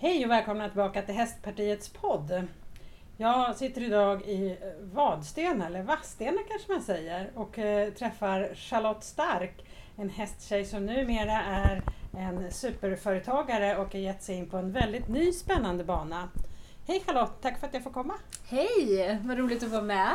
Hej 0.00 0.24
och 0.24 0.30
välkomna 0.30 0.68
tillbaka 0.68 1.02
till 1.02 1.14
Hästpartiets 1.14 1.88
podd. 1.88 2.46
Jag 3.16 3.56
sitter 3.56 3.82
idag 3.82 4.22
i 4.22 4.50
eh, 4.50 4.56
Vadstena, 4.80 5.66
eller 5.66 5.82
Vadstena 5.82 6.38
kanske 6.48 6.72
man 6.72 6.82
säger, 6.82 7.30
och 7.34 7.58
eh, 7.58 7.92
träffar 7.92 8.54
Charlotte 8.54 9.04
Stark, 9.04 9.64
en 9.96 10.10
hästtjej 10.10 10.64
som 10.64 10.86
numera 10.86 11.42
är 11.42 11.82
en 12.18 12.52
superföretagare 12.52 13.76
och 13.76 13.92
har 13.92 14.00
gett 14.00 14.22
sig 14.22 14.36
in 14.36 14.48
på 14.48 14.56
en 14.56 14.72
väldigt 14.72 15.08
ny 15.08 15.32
spännande 15.32 15.84
bana. 15.84 16.28
Hej 16.86 17.02
Charlotte, 17.06 17.42
tack 17.42 17.60
för 17.60 17.66
att 17.66 17.74
jag 17.74 17.82
får 17.82 17.90
komma. 17.90 18.14
Hej, 18.48 19.18
vad 19.24 19.38
roligt 19.38 19.62
att 19.62 19.70
vara 19.70 19.82
med. 19.82 20.10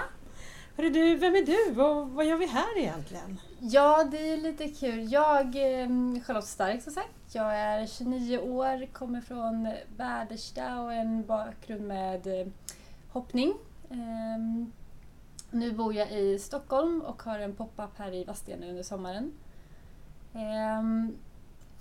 Hörru 0.78 0.90
du, 0.90 1.16
vem 1.16 1.36
är 1.36 1.46
du 1.46 1.82
och 1.82 2.10
vad 2.10 2.26
gör 2.26 2.38
vi 2.38 2.46
här 2.46 2.78
egentligen? 2.78 3.40
Ja, 3.60 4.04
det 4.12 4.32
är 4.34 4.38
lite 4.38 4.68
kul. 4.68 5.12
Jag, 5.12 5.56
är 5.56 6.20
Charlotte 6.20 6.48
Stark 6.48 6.84
som 6.84 6.94
sagt, 6.94 7.36
jag 7.36 7.56
är 7.56 7.88
29 7.88 8.38
år, 8.38 8.86
kommer 8.94 9.22
från 9.22 9.70
Väderstad 9.98 10.82
och 10.82 10.94
en 10.94 11.26
bakgrund 11.26 11.88
med 11.88 12.28
eh, 12.28 12.48
hoppning. 13.10 13.54
Ehm, 13.90 14.72
nu 15.52 15.72
bor 15.72 15.94
jag 15.94 16.12
i 16.12 16.40
Stockholm 16.40 17.02
och 17.02 17.24
har 17.24 17.40
en 17.40 17.56
pop-up 17.56 17.98
här 17.98 18.14
i 18.14 18.24
Vadstena 18.24 18.68
under 18.68 18.84
sommaren. 18.84 19.34
Ehm, 20.34 21.18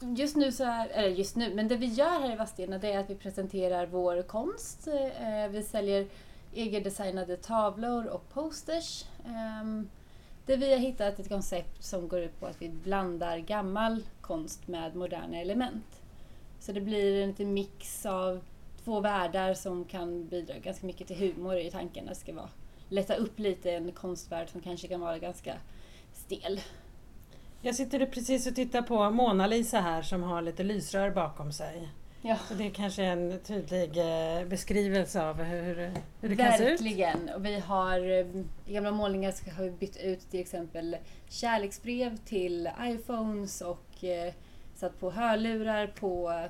just 0.00 0.36
nu 0.36 0.52
så 0.52 0.64
är, 0.64 0.88
eller 0.88 1.08
just 1.08 1.36
nu, 1.36 1.54
men 1.54 1.68
det 1.68 1.76
vi 1.76 1.86
gör 1.86 2.20
här 2.20 2.32
i 2.32 2.36
Vadstena 2.36 2.78
det 2.78 2.92
är 2.92 2.98
att 2.98 3.10
vi 3.10 3.14
presenterar 3.14 3.86
vår 3.86 4.22
konst. 4.22 4.88
Eh, 4.88 5.48
vi 5.50 5.62
säljer 5.62 6.06
egendesignade 6.54 7.36
tavlor 7.36 8.06
och 8.06 8.28
posters. 8.28 9.04
Ehm, 9.26 9.60
um, 9.60 9.88
där 10.46 10.56
vi 10.56 10.72
har 10.72 10.78
hittat 10.78 11.18
ett 11.18 11.28
koncept 11.28 11.84
som 11.84 12.08
går 12.08 12.20
ut 12.20 12.40
på 12.40 12.46
att 12.46 12.62
vi 12.62 12.68
blandar 12.68 13.38
gammal 13.38 14.04
konst 14.20 14.68
med 14.68 14.96
moderna 14.96 15.36
element. 15.40 16.02
Så 16.60 16.72
det 16.72 16.80
blir 16.80 17.22
en 17.22 17.28
liten 17.28 17.54
mix 17.54 18.06
av 18.06 18.40
två 18.84 19.00
världar 19.00 19.54
som 19.54 19.84
kan 19.84 20.26
bidra 20.26 20.58
ganska 20.58 20.86
mycket 20.86 21.06
till 21.06 21.16
humor 21.16 21.56
i 21.56 21.70
tanken. 21.70 22.06
Det 22.06 22.14
ska 22.14 22.34
vara, 22.34 22.48
lätta 22.88 23.14
upp 23.14 23.38
lite 23.38 23.70
en 23.70 23.92
konstvärld 23.92 24.48
som 24.48 24.60
kanske 24.60 24.88
kan 24.88 25.00
vara 25.00 25.18
ganska 25.18 25.54
stel. 26.12 26.60
Jag 27.60 27.74
sitter 27.74 28.06
precis 28.06 28.46
och 28.46 28.54
tittar 28.54 28.82
på 28.82 29.10
Mona 29.10 29.46
Lisa 29.46 29.80
här 29.80 30.02
som 30.02 30.22
har 30.22 30.42
lite 30.42 30.62
lysrör 30.62 31.10
bakom 31.10 31.52
sig. 31.52 31.88
Ja. 32.22 32.36
Så 32.48 32.54
det 32.54 32.66
är 32.66 32.70
kanske 32.70 33.04
en 33.04 33.38
tydlig 33.38 33.98
eh, 33.98 34.46
beskrivelse 34.46 35.22
av 35.22 35.42
hur, 35.42 35.74
hur 36.20 36.28
det 36.28 36.36
kan 36.36 36.52
se 36.52 36.64
ut. 36.64 36.80
Verkligen. 36.80 37.28
Och 37.28 37.44
vi 37.44 37.58
har 37.58 37.98
eh, 37.98 38.26
i 38.66 38.72
gamla 38.74 38.90
målningar 38.90 39.56
har 39.56 39.64
vi 39.64 39.70
bytt 39.70 39.96
ut 39.96 40.30
till 40.30 40.40
exempel 40.40 40.96
kärleksbrev 41.28 42.16
till 42.16 42.70
iPhones 42.80 43.60
och 43.60 44.04
eh, 44.04 44.32
satt 44.74 45.00
på 45.00 45.10
hörlurar 45.10 45.86
på 45.86 46.42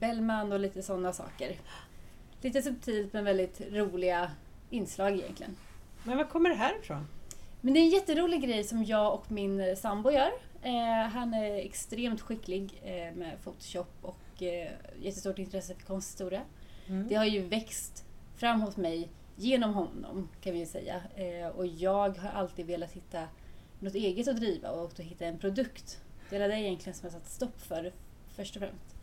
Bellman 0.00 0.52
och 0.52 0.60
lite 0.60 0.82
sådana 0.82 1.12
saker. 1.12 1.56
Lite 2.40 2.62
subtilt 2.62 3.12
men 3.12 3.24
väldigt 3.24 3.60
roliga 3.60 4.30
inslag 4.70 5.12
egentligen. 5.12 5.56
Men 6.02 6.16
var 6.16 6.24
kommer 6.24 6.50
det 6.50 6.56
här 6.56 6.78
ifrån? 6.82 7.06
Men 7.60 7.74
det 7.74 7.80
är 7.80 7.82
en 7.82 7.88
jätterolig 7.88 8.42
grej 8.42 8.64
som 8.64 8.84
jag 8.84 9.14
och 9.14 9.32
min 9.32 9.76
sambo 9.76 10.10
gör. 10.10 10.30
Eh, 10.62 11.08
han 11.12 11.34
är 11.34 11.54
extremt 11.54 12.20
skicklig 12.20 12.82
eh, 12.84 13.16
med 13.16 13.32
Photoshop 13.44 13.90
och 14.02 14.18
eh, 14.42 14.70
jättestort 15.00 15.38
intresse 15.38 15.74
för 15.74 15.82
konsthistoria. 15.82 16.42
Mm. 16.86 17.08
Det 17.08 17.14
har 17.14 17.24
ju 17.24 17.42
växt 17.42 18.04
fram 18.36 18.60
hos 18.60 18.76
mig 18.76 19.08
genom 19.36 19.74
honom 19.74 20.28
kan 20.40 20.52
vi 20.52 20.66
säga. 20.66 21.02
Eh, 21.16 21.48
och 21.48 21.66
jag 21.66 22.18
har 22.18 22.30
alltid 22.30 22.66
velat 22.66 22.92
hitta 22.92 23.28
något 23.78 23.94
eget 23.94 24.28
att 24.28 24.36
driva 24.36 24.70
och 24.70 24.84
att 24.84 25.00
hitta 25.00 25.26
en 25.26 25.38
produkt. 25.38 26.00
Det 26.30 26.36
är 26.36 26.48
det 26.48 26.60
egentligen 26.60 26.94
som 26.94 27.06
jag 27.06 27.12
satt 27.12 27.28
stopp 27.28 27.60
för 27.60 27.92
först 28.36 28.56
och 28.56 28.62
främst. 28.62 28.96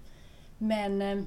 Men 0.57 1.01
eh, 1.01 1.23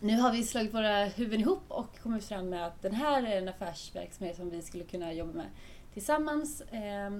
nu 0.00 0.16
har 0.16 0.32
vi 0.32 0.42
slagit 0.42 0.74
våra 0.74 1.04
huvuden 1.04 1.40
ihop 1.40 1.62
och 1.68 1.98
kommit 1.98 2.24
fram 2.24 2.48
med 2.48 2.66
att 2.66 2.82
den 2.82 2.94
här 2.94 3.22
är 3.22 3.38
en 3.38 3.48
affärsverksamhet 3.48 4.36
som 4.36 4.50
vi 4.50 4.62
skulle 4.62 4.84
kunna 4.84 5.12
jobba 5.12 5.32
med 5.32 5.46
tillsammans. 5.92 6.60
Eh, 6.60 7.10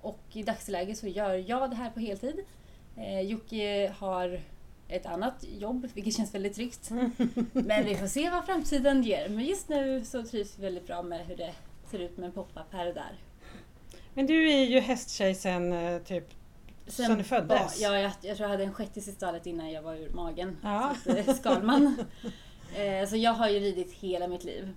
och 0.00 0.20
i 0.32 0.42
dagsläget 0.42 0.98
så 0.98 1.06
gör 1.06 1.34
jag 1.34 1.70
det 1.70 1.76
här 1.76 1.90
på 1.90 2.00
heltid. 2.00 2.44
Eh, 2.96 3.20
Jocke 3.20 3.94
har 3.98 4.40
ett 4.88 5.06
annat 5.06 5.44
jobb, 5.58 5.88
vilket 5.94 6.16
känns 6.16 6.34
väldigt 6.34 6.54
tryggt. 6.54 6.90
Men 7.52 7.84
vi 7.84 7.96
får 7.96 8.06
se 8.06 8.30
vad 8.30 8.44
framtiden 8.44 9.02
ger. 9.02 9.28
Men 9.28 9.44
just 9.44 9.68
nu 9.68 10.04
så 10.04 10.22
trivs 10.22 10.58
vi 10.58 10.62
väldigt 10.62 10.86
bra 10.86 11.02
med 11.02 11.26
hur 11.26 11.36
det 11.36 11.52
ser 11.90 11.98
ut 11.98 12.16
med 12.16 12.26
en 12.26 12.32
pop-up 12.32 12.72
här 12.72 12.88
och 12.88 12.94
där. 12.94 13.18
Men 14.14 14.26
du 14.26 14.52
är 14.52 14.64
ju 14.64 14.80
hästtjej 14.80 15.34
sen 15.34 15.72
eh, 15.72 16.02
typ 16.02 16.34
sen, 16.86 17.06
sen 17.06 17.18
du 17.18 17.24
föddes? 17.24 17.80
Ja, 17.80 17.98
jag, 17.98 18.12
jag 18.22 18.36
tror 18.36 18.40
jag 18.40 18.48
hade 18.48 18.64
en 18.64 18.74
shettis 18.74 19.08
i 19.08 19.12
stallet 19.12 19.46
innan 19.46 19.70
jag 19.70 19.82
var 19.82 19.94
ur 19.94 20.10
magen. 20.10 20.56
Ja. 20.62 20.94
Så 21.04 21.16
eh, 21.16 21.34
Skalman. 21.34 22.04
eh, 22.76 23.08
så 23.08 23.16
jag 23.16 23.32
har 23.32 23.48
ju 23.48 23.58
ridit 23.58 23.92
hela 23.92 24.28
mitt 24.28 24.44
liv. 24.44 24.74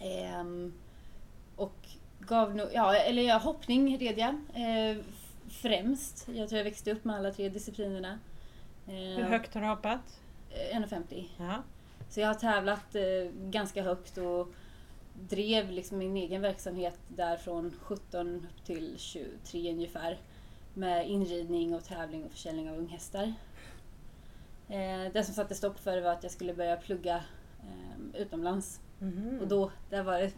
Eh, 0.00 0.44
och 1.56 1.76
gav 2.20 2.56
nog, 2.56 2.68
ja, 2.72 2.94
eller 2.94 3.22
ja, 3.22 3.38
hoppning 3.38 3.98
red 3.98 4.18
jag. 4.18 4.34
Främst. 5.50 6.28
Jag 6.28 6.48
tror 6.48 6.58
jag 6.58 6.64
växte 6.64 6.92
upp 6.92 7.04
med 7.04 7.16
alla 7.16 7.30
tre 7.30 7.48
disciplinerna. 7.48 8.18
Hur 8.90 9.22
högt 9.22 9.54
har 9.54 9.60
du 9.60 9.66
hoppat? 9.66 10.20
1,50. 10.72 11.24
Ja. 11.38 11.62
Så 12.08 12.20
jag 12.20 12.28
har 12.28 12.34
tävlat 12.34 12.94
eh, 12.94 13.02
ganska 13.34 13.82
högt 13.82 14.18
och 14.18 14.48
drev 15.14 15.70
liksom 15.70 15.98
min 15.98 16.16
egen 16.16 16.42
verksamhet 16.42 16.98
där 17.08 17.36
från 17.36 17.74
17 17.82 18.36
upp 18.36 18.64
till 18.64 18.94
23 18.98 19.72
ungefär. 19.72 20.18
Med 20.74 21.08
inridning 21.08 21.74
och 21.74 21.84
tävling 21.84 22.24
och 22.24 22.30
försäljning 22.30 22.70
av 22.70 22.78
unghästar. 22.78 23.34
Eh, 24.68 25.12
det 25.12 25.24
som 25.24 25.34
satte 25.34 25.54
stopp 25.54 25.78
för 25.78 25.96
det 25.96 26.02
var 26.02 26.12
att 26.12 26.22
jag 26.22 26.32
skulle 26.32 26.54
börja 26.54 26.76
plugga 26.76 27.16
eh, 27.60 28.20
utomlands. 28.20 28.80
Mm 29.00 29.14
-hmm. 29.14 29.40
Och 29.40 29.48
då, 29.48 29.70
där 29.90 30.02
var 30.02 30.18
det, 30.18 30.32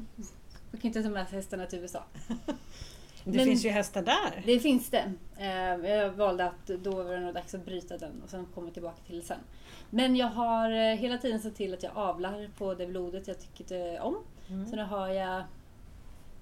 man 0.71 0.81
kan 0.81 0.89
inte 0.89 1.03
ta 1.03 1.09
med 1.09 1.29
sig 1.29 1.37
hästarna 1.37 1.67
till 1.67 1.79
USA. 1.79 2.05
Det 3.25 3.37
Men 3.37 3.45
finns 3.45 3.65
ju 3.65 3.69
hästar 3.69 4.03
där. 4.03 4.43
Det 4.47 4.61
finns 4.61 4.91
det. 4.91 5.13
Eh, 5.39 5.91
jag 5.91 6.11
valde 6.11 6.45
att 6.45 6.67
då 6.67 7.03
var 7.03 7.13
det 7.13 7.21
nog 7.21 7.35
dags 7.35 7.55
att 7.55 7.65
bryta 7.65 7.99
den 7.99 8.23
och 8.23 8.31
sen 8.31 8.47
komma 8.55 8.71
tillbaka 8.71 9.03
till 9.07 9.17
det 9.17 9.23
sen. 9.23 9.39
Men 9.91 10.17
jag 10.17 10.27
har 10.27 10.71
eh, 10.71 10.97
hela 10.97 11.19
tiden 11.19 11.41
sett 11.41 11.57
till 11.57 11.75
att 11.75 11.83
jag 11.83 11.97
avlar 11.97 12.51
på 12.59 12.75
det 12.75 12.87
blodet 12.87 13.29
jag 13.29 13.37
tycker 13.41 14.01
om. 14.01 14.17
Mm. 14.49 14.67
Så 14.67 14.77
nu 14.77 14.83
har 14.83 15.09
jag 15.09 15.43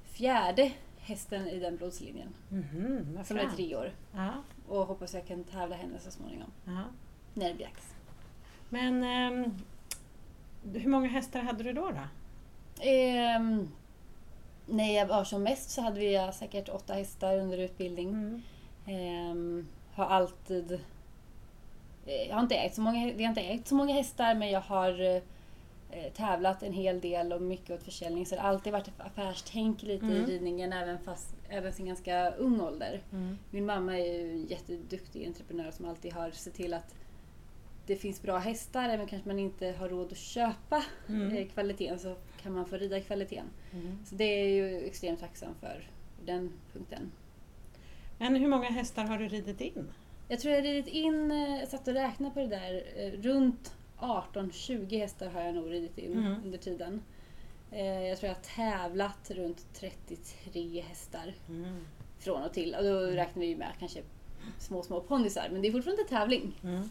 fjärde 0.04 0.72
hästen 0.98 1.48
i 1.48 1.58
den 1.58 1.76
blodslinjen. 1.76 2.34
Mm, 2.50 3.24
som 3.24 3.38
är 3.38 3.48
tre 3.56 3.76
år. 3.76 3.92
Aha. 4.14 4.34
Och 4.68 4.86
hoppas 4.86 5.14
jag 5.14 5.26
kan 5.26 5.44
tävla 5.44 5.76
henne 5.76 5.98
så 5.98 6.10
småningom. 6.10 6.50
Aha. 6.68 6.84
När 7.34 7.48
det 7.48 7.54
blir 7.54 7.66
dags. 7.66 7.94
Men 8.68 8.94
um, 9.32 9.54
hur 10.74 10.90
många 10.90 11.08
hästar 11.08 11.40
hade 11.40 11.64
du 11.64 11.72
då? 11.72 11.90
då? 11.90 12.02
Um, 13.38 13.68
när 14.70 14.96
jag 14.96 15.06
var 15.06 15.24
som 15.24 15.42
mest 15.42 15.70
så 15.70 15.82
hade 15.82 16.00
vi 16.00 16.30
säkert 16.34 16.68
åtta 16.68 16.94
hästar 16.94 17.38
under 17.38 17.58
utbildning. 17.58 18.08
Mm. 18.08 18.42
Ehm, 18.86 19.68
har 19.94 20.04
alltid... 20.04 20.72
Eh, 22.06 22.28
jag 22.28 22.34
har 22.34 22.42
inte 22.42 22.54
ägt 22.54 22.74
så 22.74 22.80
många, 22.80 23.08
jag 23.08 23.20
har 23.20 23.28
inte 23.28 23.40
ägt 23.40 23.68
så 23.68 23.74
många 23.74 23.94
hästar 23.94 24.34
men 24.34 24.50
jag 24.50 24.60
har 24.60 25.00
eh, 25.00 26.12
tävlat 26.16 26.62
en 26.62 26.72
hel 26.72 27.00
del 27.00 27.32
och 27.32 27.42
mycket 27.42 27.70
åt 27.70 27.82
försäljning. 27.82 28.26
Så 28.26 28.34
det 28.34 28.40
har 28.40 28.48
alltid 28.48 28.72
varit 28.72 28.90
affärstänk 28.98 29.82
lite 29.82 30.06
mm. 30.06 30.16
i 30.16 30.26
ridningen 30.26 30.72
även, 30.72 30.98
fast, 30.98 31.34
även 31.48 31.72
sin 31.72 31.86
ganska 31.86 32.30
ung 32.30 32.60
ålder. 32.60 33.00
Mm. 33.12 33.38
Min 33.50 33.66
mamma 33.66 33.98
är 33.98 34.12
ju 34.12 34.30
en 34.30 34.46
jätteduktig 34.46 35.26
entreprenör 35.26 35.70
som 35.70 35.88
alltid 35.88 36.12
har 36.12 36.30
sett 36.30 36.54
till 36.54 36.74
att 36.74 36.94
det 37.90 37.96
finns 37.96 38.22
bra 38.22 38.38
hästar, 38.38 38.88
även 38.88 39.06
kanske 39.06 39.28
man 39.28 39.38
inte 39.38 39.74
har 39.78 39.88
råd 39.88 40.12
att 40.12 40.18
köpa 40.18 40.84
mm. 41.08 41.36
Eh, 41.36 41.48
kvaliteten 41.48 41.98
så 41.98 42.16
kan 42.42 42.52
man 42.52 42.66
få 42.66 42.76
rida 42.76 43.00
kvaliteten. 43.00 43.46
Mm. 43.72 43.98
Så 44.04 44.14
det 44.14 44.24
är 44.24 44.48
ju 44.48 44.86
extremt 44.86 45.20
tacksam 45.20 45.54
för 45.60 45.88
den 46.24 46.52
punkten. 46.72 47.12
Men 48.18 48.36
hur 48.36 48.48
många 48.48 48.70
hästar 48.70 49.04
har 49.04 49.18
du 49.18 49.28
ridit 49.28 49.60
in? 49.60 49.88
Jag 50.28 50.40
tror 50.40 50.54
jag 50.54 50.64
ridit 50.64 50.86
in, 50.86 51.30
jag 51.30 51.62
eh, 51.62 51.68
satt 51.68 51.88
och 51.88 51.94
räknade 51.94 52.34
på 52.34 52.40
det 52.40 52.46
där, 52.46 52.82
eh, 52.96 53.10
runt 53.10 53.74
18-20 53.98 54.98
hästar 54.98 55.30
har 55.30 55.40
jag 55.40 55.54
nog 55.54 55.72
ridit 55.72 55.98
in 55.98 56.12
mm. 56.12 56.44
under 56.44 56.58
tiden. 56.58 57.02
Jag 58.08 58.18
tror 58.18 58.28
jag 58.28 58.34
har 58.34 58.42
tävlat 58.42 59.30
runt 59.30 59.66
33 59.74 60.80
hästar 60.88 61.34
mm. 61.48 61.86
från 62.18 62.42
och 62.42 62.52
till. 62.52 62.74
Och 62.74 62.84
då 62.84 63.00
räknar 63.00 63.40
vi 63.40 63.56
med 63.56 63.72
kanske 63.78 64.00
små, 64.58 64.82
små 64.82 65.00
ponnysar, 65.00 65.48
men 65.52 65.62
det 65.62 65.68
är 65.68 65.72
fortfarande 65.72 66.04
tävling. 66.04 66.60
Mm. 66.62 66.88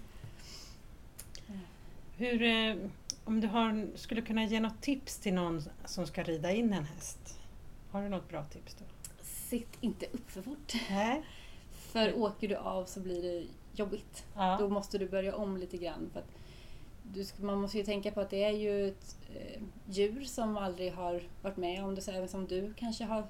Hur, 2.20 2.42
eh, 2.42 2.76
om 3.24 3.42
du 3.42 3.48
har, 3.48 3.88
skulle 3.96 4.22
kunna 4.22 4.44
ge 4.44 4.60
något 4.60 4.82
tips 4.82 5.18
till 5.18 5.34
någon 5.34 5.62
som 5.86 6.08
ska 6.08 6.24
rida 6.24 6.52
in 6.52 6.74
en 6.74 6.86
häst, 6.86 7.40
har 7.92 8.04
du 8.04 8.10
något 8.10 8.30
bra 8.30 8.44
tips 8.44 8.76
då? 8.76 8.86
Sitt 9.22 9.78
inte 9.82 10.06
upp 10.06 10.32
för 10.32 10.42
fort. 10.42 10.74
Nej. 10.90 11.24
För 11.72 12.18
åker 12.18 12.48
du 12.48 12.56
av 12.56 12.86
så 12.86 13.00
blir 13.00 13.22
det 13.22 13.48
jobbigt. 13.76 14.26
Ja. 14.36 14.58
Då 14.60 14.70
måste 14.70 14.98
du 14.98 15.10
börja 15.10 15.36
om 15.36 15.58
lite 15.58 15.78
grann. 15.78 16.10
För 16.14 16.24
du, 17.04 17.26
man 17.46 17.62
måste 17.62 17.78
ju 17.78 17.84
tänka 17.84 18.12
på 18.12 18.22
att 18.22 18.30
det 18.30 18.44
är 18.44 18.52
ju 18.52 18.88
ett 18.88 19.18
eh, 19.36 19.62
djur 19.86 20.24
som 20.24 20.58
aldrig 20.58 20.94
har 20.94 21.24
varit 21.42 21.58
med 21.58 21.84
om 21.84 21.96
det, 21.96 22.02
så 22.02 22.12
även 22.12 22.30
som 22.30 22.48
du 22.48 22.74
kanske 22.74 23.04
har 23.04 23.28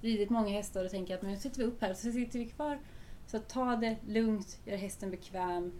ridit 0.00 0.30
många 0.30 0.50
hästar 0.50 0.84
och 0.84 0.90
tänker 0.90 1.14
att 1.14 1.22
nu 1.22 1.36
sitter 1.36 1.58
vi 1.58 1.64
upp 1.64 1.80
här 1.80 1.94
så 1.94 2.12
sitter 2.12 2.38
vi 2.38 2.46
kvar. 2.46 2.78
Så 3.26 3.38
ta 3.38 3.76
det 3.76 3.96
lugnt, 4.08 4.60
gör 4.64 4.76
hästen 4.76 5.10
bekväm, 5.10 5.72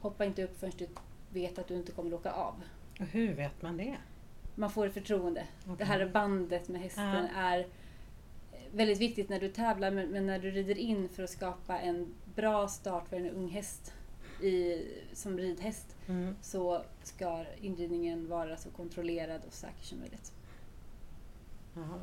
hoppa 0.00 0.24
inte 0.24 0.44
upp 0.44 0.60
förrän 0.60 0.72
du 0.78 0.88
vet 1.30 1.58
att 1.58 1.68
du 1.68 1.74
inte 1.74 1.92
kommer 1.92 2.08
att 2.12 2.20
åka 2.20 2.32
av. 2.32 2.54
Och 3.00 3.06
hur 3.06 3.34
vet 3.34 3.62
man 3.62 3.76
det? 3.76 3.96
Man 4.54 4.70
får 4.70 4.86
ett 4.86 4.94
förtroende. 4.94 5.46
Okej. 5.64 5.76
Det 5.78 5.84
här 5.84 6.06
bandet 6.08 6.68
med 6.68 6.80
hästen 6.80 7.04
Ja. 7.34 7.40
är 7.40 7.66
väldigt 8.72 8.98
viktigt 8.98 9.28
när 9.28 9.40
du 9.40 9.48
tävlar 9.48 9.90
men, 9.90 10.26
när 10.26 10.38
du 10.38 10.50
rider 10.50 10.78
in 10.78 11.08
för 11.08 11.22
att 11.22 11.30
skapa 11.30 11.78
en 11.78 12.14
bra 12.34 12.68
start 12.68 13.08
för 13.08 13.16
en 13.16 13.30
ung 13.30 13.48
häst 13.48 13.92
i, 14.42 14.82
som 15.12 15.38
ridhäst 15.38 15.94
Mm. 16.08 16.36
så 16.42 16.82
ska 17.02 17.44
inridningen 17.60 18.28
vara 18.28 18.56
så 18.56 18.70
kontrollerad 18.70 19.40
och 19.46 19.52
säker 19.52 19.84
som 19.84 19.98
möjligt. 19.98 20.32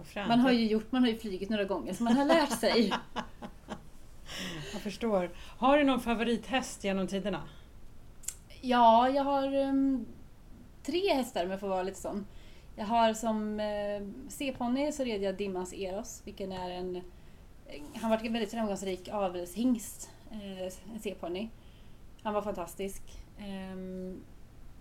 Fränt. 0.06 0.28
Man 0.28 0.40
har 0.40 0.52
ju 0.52 0.68
gjort, 0.68 0.92
man 0.92 1.02
har 1.04 1.10
ju 1.10 1.18
flugit 1.18 1.50
några 1.50 1.64
gånger 1.64 1.94
så 1.94 2.04
man 2.04 2.16
har 2.18 2.26
lärt 2.26 2.60
sig. 2.60 2.94
Jag 4.74 4.82
förstår. 4.82 5.32
Har 5.38 5.78
du 5.78 5.84
någon 5.84 6.00
favorithäst 6.02 6.84
genom 6.84 7.08
tiderna? 7.08 7.44
Ja, 8.68 9.10
jag 9.10 9.24
har 9.24 9.56
um, 9.56 10.06
tre 10.84 11.14
hästar 11.14 11.46
om 11.46 11.52
jag 11.52 11.60
får 11.60 11.68
vara 11.68 11.84
lite 11.84 12.00
sån. 12.00 12.26
Jag 12.76 12.86
har 12.86 13.14
som 13.14 13.60
uh, 13.60 14.30
C-ponny 14.30 14.92
så 14.92 15.04
red 15.04 15.22
jag 15.22 15.38
Dimmans 15.38 15.74
Eros, 15.74 16.22
vilken 16.26 16.52
är 16.52 16.70
en... 16.70 17.02
Han 17.96 18.10
var 18.10 18.18
en 18.18 18.34
väldigt 18.34 18.52
framgångsrik 18.52 19.10
avelshingst, 19.10 20.10
uh, 20.32 20.62
en 20.94 21.00
C-ponny. 21.00 21.50
Han 22.24 22.34
var 22.34 22.42
fantastisk. 22.42 23.02
Ehm, 23.40 24.22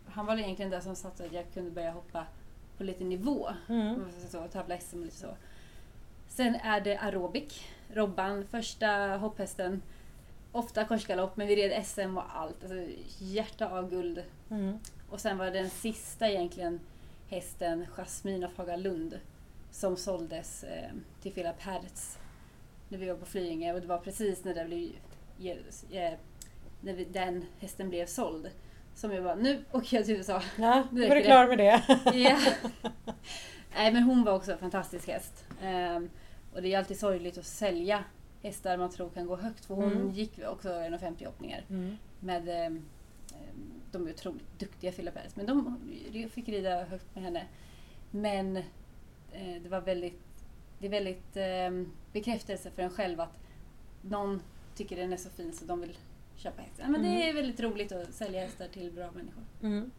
han 0.06 0.26
var 0.26 0.36
egentligen 0.36 0.70
det 0.70 0.80
som 0.80 0.96
satte 0.96 1.24
att 1.24 1.32
jag 1.32 1.44
kunde 1.54 1.70
börja 1.70 1.90
hoppa 1.90 2.26
på 2.76 2.84
lite 2.84 3.04
nivå. 3.04 3.48
Mm. 3.68 4.04
så, 4.28 4.48
tävla 4.48 4.78
SM 4.78 4.98
och 4.98 5.04
lite 5.04 5.16
så. 5.16 5.36
Sen 6.28 6.54
är 6.54 6.80
det 6.80 6.98
aerobic. 6.98 7.64
Robban, 7.92 8.44
första 8.46 9.16
hopphästen. 9.16 9.82
Ofta 10.54 10.84
korsgalopp, 10.84 11.36
men 11.36 11.46
vi 11.46 11.56
red 11.56 11.86
SM 11.86 12.16
och 12.16 12.36
allt. 12.36 12.62
Alltså, 12.62 12.76
hjärta 13.18 13.68
av 13.68 13.90
guld. 13.90 14.22
Mm. 14.50 14.78
Och 15.10 15.20
sen 15.20 15.38
var 15.38 15.44
det 15.44 15.50
den 15.50 15.70
sista 15.70 16.28
egentligen 16.28 16.80
hästen, 17.28 17.86
Jasmin 17.96 18.44
av 18.44 18.50
Hagalund, 18.56 19.20
som 19.70 19.96
såldes 19.96 20.64
eh, 20.64 20.90
till 21.22 21.32
Philip 21.32 21.60
Hertz 21.60 22.18
när 22.88 22.98
vi 22.98 23.08
var 23.08 23.16
på 23.16 23.26
Flyinge. 23.26 23.74
Och 23.74 23.80
det 23.80 23.86
var 23.86 23.98
precis 23.98 24.44
när, 24.44 24.54
det 24.54 24.64
blev, 24.64 25.56
eh, 25.90 26.12
när 26.80 26.92
vi, 26.92 27.04
den 27.04 27.44
hästen 27.58 27.88
blev 27.88 28.06
såld. 28.06 28.50
Som 28.94 29.12
jag 29.12 29.24
bara, 29.24 29.34
nu 29.34 29.64
åker 29.72 29.96
jag 29.96 30.06
till 30.06 30.16
USA. 30.16 30.42
Ja, 30.58 30.86
Nu 30.92 31.00
räcker 31.00 31.14
du 31.14 31.22
klar 31.22 31.48
med 31.48 31.58
det. 31.58 31.82
Ja. 32.18 32.38
Nej 33.74 33.92
men 33.92 34.02
hon 34.02 34.24
var 34.24 34.32
också 34.32 34.52
en 34.52 34.58
fantastisk 34.58 35.08
häst. 35.08 35.44
Ehm, 35.62 36.10
och 36.54 36.62
det 36.62 36.74
är 36.74 36.78
alltid 36.78 36.98
sorgligt 36.98 37.38
att 37.38 37.46
sälja 37.46 38.04
hästar 38.44 38.76
man 38.76 38.90
tror 38.90 39.10
kan 39.10 39.26
gå 39.26 39.36
högt. 39.36 39.64
För 39.64 39.74
hon 39.74 39.92
Mm. 39.92 40.10
gick 40.10 40.38
också 40.46 40.68
1,50 40.68 41.26
hoppningar. 41.26 41.64
Mm. 41.70 41.96
Med, 42.20 42.48
ehm, 42.48 42.76
ehm, 43.32 43.70
de 43.92 44.06
är 44.06 44.10
otroligt 44.10 44.58
duktiga 44.58 44.92
Philip 44.92 45.14
Hertz. 45.16 45.36
Men 45.36 45.46
de 45.46 45.78
fick 46.30 46.48
rida 46.48 46.84
högt 46.84 47.14
med 47.14 47.24
henne. 47.24 47.46
Men 48.10 48.56
eh, 49.32 49.62
det 49.62 49.68
var 49.68 49.80
väldigt, 49.80 50.20
det 50.78 50.86
är 50.86 50.90
väldigt 50.90 51.36
ehm, 51.36 51.92
bekräftelse 52.12 52.70
för 52.70 52.82
en 52.82 52.90
själv 52.90 53.20
att 53.20 53.38
någon 54.02 54.42
tycker 54.76 54.96
den 54.96 55.12
är 55.12 55.16
så 55.16 55.30
fin 55.30 55.52
så 55.52 55.64
de 55.64 55.80
vill 55.80 55.96
köpa 56.36 56.62
häst. 56.62 56.74
Ja, 56.78 56.88
men 56.88 57.02
Det 57.02 57.08
Mm. 57.08 57.20
är 57.28 57.32
väldigt 57.32 57.60
roligt 57.60 57.92
att 57.92 58.14
sälja 58.14 58.40
hästar 58.40 58.68
till 58.68 58.92
bra 58.92 59.10
människor. 59.10 59.42
Mm. 59.62 59.90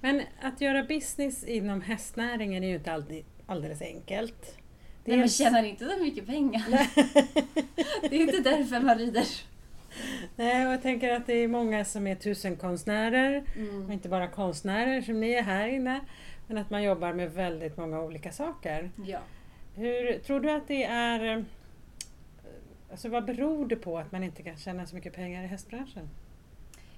Men 0.00 0.22
att 0.42 0.60
göra 0.60 0.82
business 0.84 1.44
inom 1.44 1.80
hästnäringen 1.80 2.64
är 2.64 2.68
ju 2.68 2.74
inte 2.74 2.92
alltid 2.92 3.24
alldeles 3.46 3.82
enkelt. 3.82 4.58
Nej, 5.04 5.16
man 5.16 5.18
Dels- 5.26 5.36
tjänar 5.38 5.62
inte 5.62 5.88
så 5.88 6.02
mycket 6.02 6.26
pengar. 6.26 6.62
Det 8.10 8.16
är 8.16 8.20
inte 8.20 8.50
därför 8.50 8.80
man 8.80 8.98
rider. 8.98 9.26
Nej, 10.36 10.66
och 10.66 10.72
jag 10.72 10.82
tänker 10.82 11.12
att 11.12 11.26
det 11.26 11.34
är 11.34 11.48
många 11.48 11.84
som 11.84 12.06
är 12.06 12.14
tusenkonstnärer 12.14 13.42
och 13.50 13.56
Mm. 13.56 13.92
inte 13.92 14.08
bara 14.08 14.28
konstnärer 14.28 15.00
som 15.02 15.20
ni 15.20 15.30
är 15.32 15.42
här 15.42 15.68
inne. 15.68 16.00
Men 16.46 16.58
att 16.58 16.70
man 16.70 16.82
jobbar 16.82 17.12
med 17.12 17.32
väldigt 17.32 17.76
många 17.76 18.00
olika 18.00 18.32
saker. 18.32 18.90
Ja. 19.06 19.18
Hur 19.74 20.18
tror 20.18 20.40
du 20.40 20.50
att 20.50 20.68
det 20.68 20.84
är... 20.84 21.36
eh, 21.38 21.44
Alltså 22.90 23.08
vad 23.08 23.24
beror 23.24 23.66
det 23.68 23.76
på 23.76 23.98
att 23.98 24.12
man 24.12 24.24
inte 24.24 24.42
kan 24.42 24.56
tjäna 24.56 24.86
så 24.86 24.94
mycket 24.94 25.14
pengar 25.14 25.44
i 25.44 25.46
hästbranschen? 25.46 26.08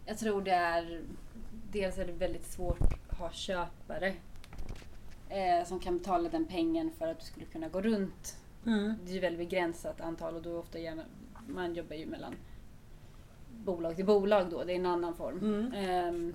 Jag 0.07 0.19
tror 0.19 0.43
det 0.43 0.51
är... 0.51 1.01
Dels 1.73 1.99
är 1.99 2.07
det 2.07 2.13
väldigt 2.13 2.45
svårt 2.47 2.81
att 3.09 3.19
ha 3.19 3.31
köpare 3.33 4.13
eh, 5.35 5.67
som 5.67 5.81
kan 5.81 5.99
betala 5.99 6.29
den 6.29 6.47
pengen 6.47 6.91
för 6.99 7.07
att 7.09 7.21
du 7.21 7.27
skulle 7.27 7.47
kunna 7.47 7.69
gå 7.69 7.81
runt. 7.81 8.37
Mm. 8.67 8.95
Det 9.05 9.11
är 9.11 9.15
ju 9.15 9.21
väldigt 9.21 9.51
begränsat 9.51 10.01
antal 10.01 10.35
och 10.35 10.43
då 10.43 10.59
ofta 10.59 10.79
gärna, 10.79 11.03
man 11.49 11.75
jobbar 11.75 11.97
ju 11.97 12.07
mellan 12.07 12.35
bolag 13.65 13.97
till 13.97 14.05
bolag 14.05 14.51
då, 14.51 14.65
det 14.65 14.73
är 14.73 14.77
en 14.77 14.87
annan 14.87 15.15
form. 15.15 15.39
Mm. 15.39 15.73
Ehm, 15.73 16.35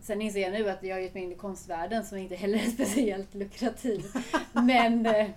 sen 0.00 0.22
inser 0.22 0.40
jag 0.40 0.52
nu 0.52 0.70
att 0.70 0.82
jag 0.82 0.96
har 0.96 1.00
gett 1.00 1.14
mig 1.14 1.22
in 1.22 1.32
i 1.32 1.34
konstvärlden 1.34 2.04
som 2.04 2.18
inte 2.18 2.34
heller 2.34 2.58
är 2.58 2.70
speciellt 2.70 3.34
lukrativ. 3.34 4.04
Men 4.52 5.06
eh, 5.06 5.30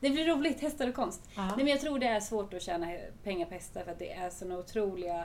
det 0.00 0.10
blir 0.10 0.26
roligt, 0.26 0.60
hästar 0.60 0.88
och 0.88 0.94
konst. 0.94 1.30
Ja. 1.36 1.46
Nej, 1.46 1.56
men 1.56 1.66
jag 1.66 1.80
tror 1.80 1.98
det 1.98 2.06
är 2.06 2.20
svårt 2.20 2.54
att 2.54 2.62
tjäna 2.62 2.92
pengar 3.22 3.46
på 3.46 3.54
hästar 3.54 3.84
för 3.84 3.92
att 3.92 3.98
det 3.98 4.12
är 4.12 4.30
såna 4.30 4.58
otroliga 4.58 5.24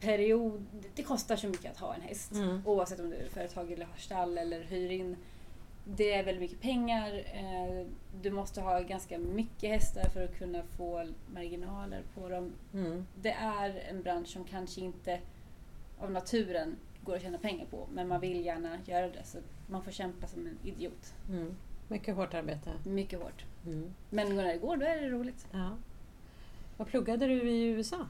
period... 0.00 0.66
Det 0.94 1.02
kostar 1.02 1.36
så 1.36 1.48
mycket 1.48 1.72
att 1.72 1.78
ha 1.78 1.94
en 1.94 2.00
häst. 2.00 2.32
Mm. 2.32 2.62
Oavsett 2.66 3.00
om 3.00 3.10
du 3.10 3.16
är 3.16 3.28
företag 3.28 3.72
eller 3.72 3.86
har 3.86 3.96
stall 3.96 4.38
eller 4.38 4.60
hyr 4.62 4.90
in. 4.90 5.16
Det 5.84 6.12
är 6.12 6.24
väldigt 6.24 6.40
mycket 6.42 6.60
pengar. 6.60 7.14
eh, 7.34 7.86
Du 8.22 8.30
måste 8.30 8.60
ha 8.60 8.80
ganska 8.80 9.18
mycket 9.18 9.70
hästar 9.70 10.08
för 10.08 10.24
att 10.24 10.38
kunna 10.38 10.62
få 10.62 11.08
marginaler 11.34 12.02
på 12.14 12.28
dem. 12.28 12.52
Mm. 12.74 13.06
Det 13.22 13.30
är 13.32 13.70
en 13.90 14.02
bransch 14.02 14.28
som 14.28 14.44
kanske 14.44 14.80
inte 14.80 15.20
av 15.98 16.10
naturen 16.10 16.76
går 17.04 17.16
att 17.16 17.22
tjäna 17.22 17.38
pengar 17.38 17.66
på. 17.66 17.86
Men 17.92 18.08
man 18.08 18.20
vill 18.20 18.44
gärna 18.46 18.78
göra 18.84 19.08
det. 19.08 19.24
Så 19.24 19.38
man 19.66 19.82
får 19.82 19.90
kämpa 19.90 20.26
som 20.26 20.46
en 20.46 20.58
idiot. 20.64 21.14
Mm. 21.28 21.54
Mycket 21.88 22.16
hårt 22.16 22.34
arbete. 22.34 22.70
Mycket 22.84 23.20
hårt. 23.20 23.44
Mm. 23.66 23.90
Men 24.10 24.36
när 24.36 24.44
det 24.44 24.56
går, 24.58 24.76
då 24.76 24.86
är 24.86 25.00
det 25.00 25.08
roligt. 25.08 25.46
Ja. 25.52 25.70
Vad 26.76 26.88
pluggade 26.88 27.26
du 27.26 27.50
i 27.50 27.64
USA? 27.66 28.06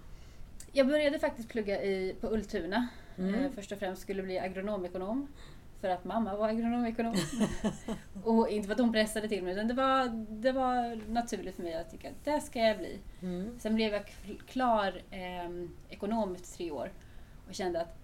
Jag 0.73 0.87
började 0.87 1.19
faktiskt 1.19 1.49
plugga 1.49 1.82
i, 1.82 2.15
på 2.20 2.26
Ultuna. 2.29 2.88
Mm. 3.19 3.35
Eh, 3.35 3.50
först 3.55 3.73
och 3.73 3.79
främst 3.79 4.03
skulle 4.03 4.23
bli 4.23 4.38
agronomekonom. 4.38 5.29
För 5.81 5.88
att 5.88 6.05
mamma 6.05 6.37
var 6.37 6.49
agronomekonom. 6.49 7.15
och 8.25 8.49
inte 8.49 8.67
för 8.67 8.75
att 8.75 8.81
hon 8.81 8.93
pressade 8.93 9.29
till 9.29 9.44
mig 9.44 9.53
utan 9.53 9.69
det 9.69 9.75
var, 9.75 10.09
det 10.31 10.53
var 10.53 11.11
naturligt 11.11 11.56
för 11.56 11.62
mig 11.62 11.75
att 11.75 11.91
tycka 11.91 12.09
att 12.09 12.25
det 12.25 12.41
ska 12.41 12.59
jag 12.59 12.79
bli. 12.79 12.99
Mm. 13.23 13.59
Sen 13.61 13.75
blev 13.75 13.93
jag 13.93 14.03
kl- 14.03 14.43
klar 14.47 15.03
eh, 15.11 15.69
ekonom 15.88 16.35
efter 16.35 16.56
tre 16.56 16.71
år 16.71 16.93
och 17.49 17.55
kände 17.55 17.81
att 17.81 17.97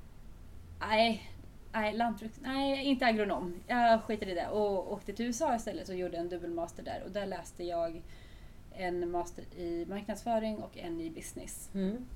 nej, 0.81 1.31
nej, 1.72 1.93
lantbruk, 1.93 2.32
nej, 2.41 2.84
inte 2.84 3.06
agronom. 3.06 3.60
Jag 3.67 4.03
skiter 4.03 4.29
i 4.29 4.34
det 4.34 4.48
och 4.48 4.93
åkte 4.93 5.12
till 5.12 5.27
USA 5.27 5.56
istället 5.56 5.89
och 5.89 5.96
gjorde 5.96 6.17
en 6.17 6.29
dubbelmaster 6.29 6.82
där 6.82 7.03
och 7.05 7.10
där 7.10 7.27
läste 7.27 7.65
jag 7.65 8.03
en 8.77 9.10
master 9.10 9.44
i 9.56 9.86
marknadsföring 9.89 10.56
och 10.56 10.79
en 10.79 11.00
i 11.00 11.10
business. 11.10 11.70
Mm. 11.74 12.06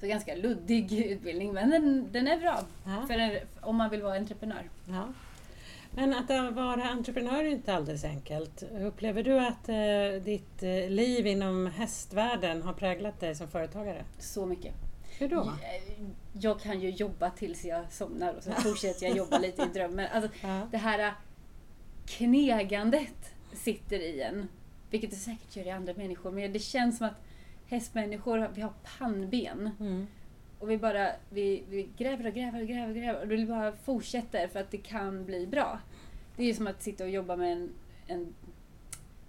Så 0.00 0.06
ganska 0.06 0.34
luddig 0.34 0.92
utbildning 0.92 1.52
men 1.52 1.70
den, 1.70 2.12
den 2.12 2.28
är 2.28 2.36
bra 2.40 2.60
Ja. 2.84 3.04
för 3.06 3.14
en, 3.14 3.38
om 3.60 3.76
man 3.76 3.90
vill 3.90 4.02
vara 4.02 4.16
entreprenör. 4.16 4.70
Ja. 4.88 5.08
Men 5.90 6.14
att 6.14 6.54
vara 6.54 6.84
entreprenör 6.84 7.44
är 7.44 7.48
inte 7.48 7.74
alldeles 7.74 8.04
enkelt. 8.04 8.62
Upplever 8.62 9.22
du 9.22 9.38
att 9.40 9.68
eh, 9.68 10.24
ditt 10.24 10.62
eh, 10.62 10.88
liv 10.90 11.26
inom 11.26 11.66
hästvärlden 11.66 12.62
har 12.62 12.72
präglat 12.72 13.20
dig 13.20 13.34
som 13.34 13.48
företagare? 13.48 14.04
Så 14.18 14.46
mycket. 14.46 14.74
Hur 15.18 15.28
då? 15.28 15.36
Jag, 15.62 16.06
jag 16.42 16.60
kan 16.60 16.80
ju 16.80 16.90
jobba 16.90 17.30
tills 17.30 17.64
jag 17.64 17.92
somnar 17.92 18.34
och 18.34 18.42
så 18.42 18.50
fortsätter 18.52 19.06
jag 19.06 19.16
jobba 19.16 19.38
lite 19.38 19.62
i 19.62 19.66
drömmen. 19.74 20.06
Alltså, 20.12 20.30
Ja. 20.42 20.68
det 20.70 20.76
här 20.78 20.98
äh, 20.98 21.12
knegandet 22.06 23.34
sitter 23.52 23.98
i 24.00 24.20
en. 24.20 24.48
Vilket 24.90 25.10
det 25.10 25.16
säkert 25.16 25.56
gör 25.56 25.66
i 25.66 25.70
andra 25.70 25.94
människor. 25.94 26.30
Men 26.30 26.52
det 26.52 26.58
känns 26.58 26.98
som 26.98 27.06
att 27.06 27.24
hästmänniskor, 27.70 28.50
vi 28.54 28.60
har 28.60 28.72
pannben. 28.98 29.70
Mm. 29.80 30.06
Och 30.58 30.70
vi 30.70 30.78
bara 30.78 31.10
vi, 31.30 31.64
vi 31.68 31.88
gräver 31.96 32.26
och 32.26 32.34
gräver 32.34 32.60
och 32.60 32.68
gräver 32.68 32.88
och 32.88 32.96
gräver. 32.96 33.22
Och 33.22 33.30
vi 33.30 33.46
bara 33.46 33.72
fortsätter 33.72 34.48
för 34.48 34.60
att 34.60 34.70
det 34.70 34.78
kan 34.78 35.24
bli 35.24 35.46
bra. 35.46 35.80
Det 36.36 36.42
är 36.42 36.46
ju 36.46 36.54
som 36.54 36.66
att 36.66 36.82
sitta 36.82 37.04
och 37.04 37.10
jobba 37.10 37.36
med 37.36 37.52
en, 37.52 37.70
en 38.06 38.34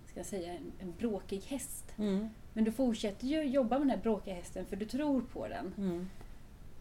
ska 0.06 0.20
jag 0.20 0.28
säga, 0.28 0.54
en, 0.54 0.72
en 0.80 0.94
bråkig 1.00 1.42
häst. 1.48 1.94
Mm. 1.98 2.30
Men 2.54 2.64
du 2.64 2.72
fortsätter 2.72 3.28
ju 3.28 3.44
jobba 3.44 3.80
med 3.80 3.82
den 3.82 3.90
här 3.90 4.04
bråkiga 4.04 4.34
hästen 4.34 4.66
för 4.66 4.76
du 4.76 4.86
tror 4.86 5.22
på 5.22 5.48
den. 5.48 5.74
Mm. 5.78 6.10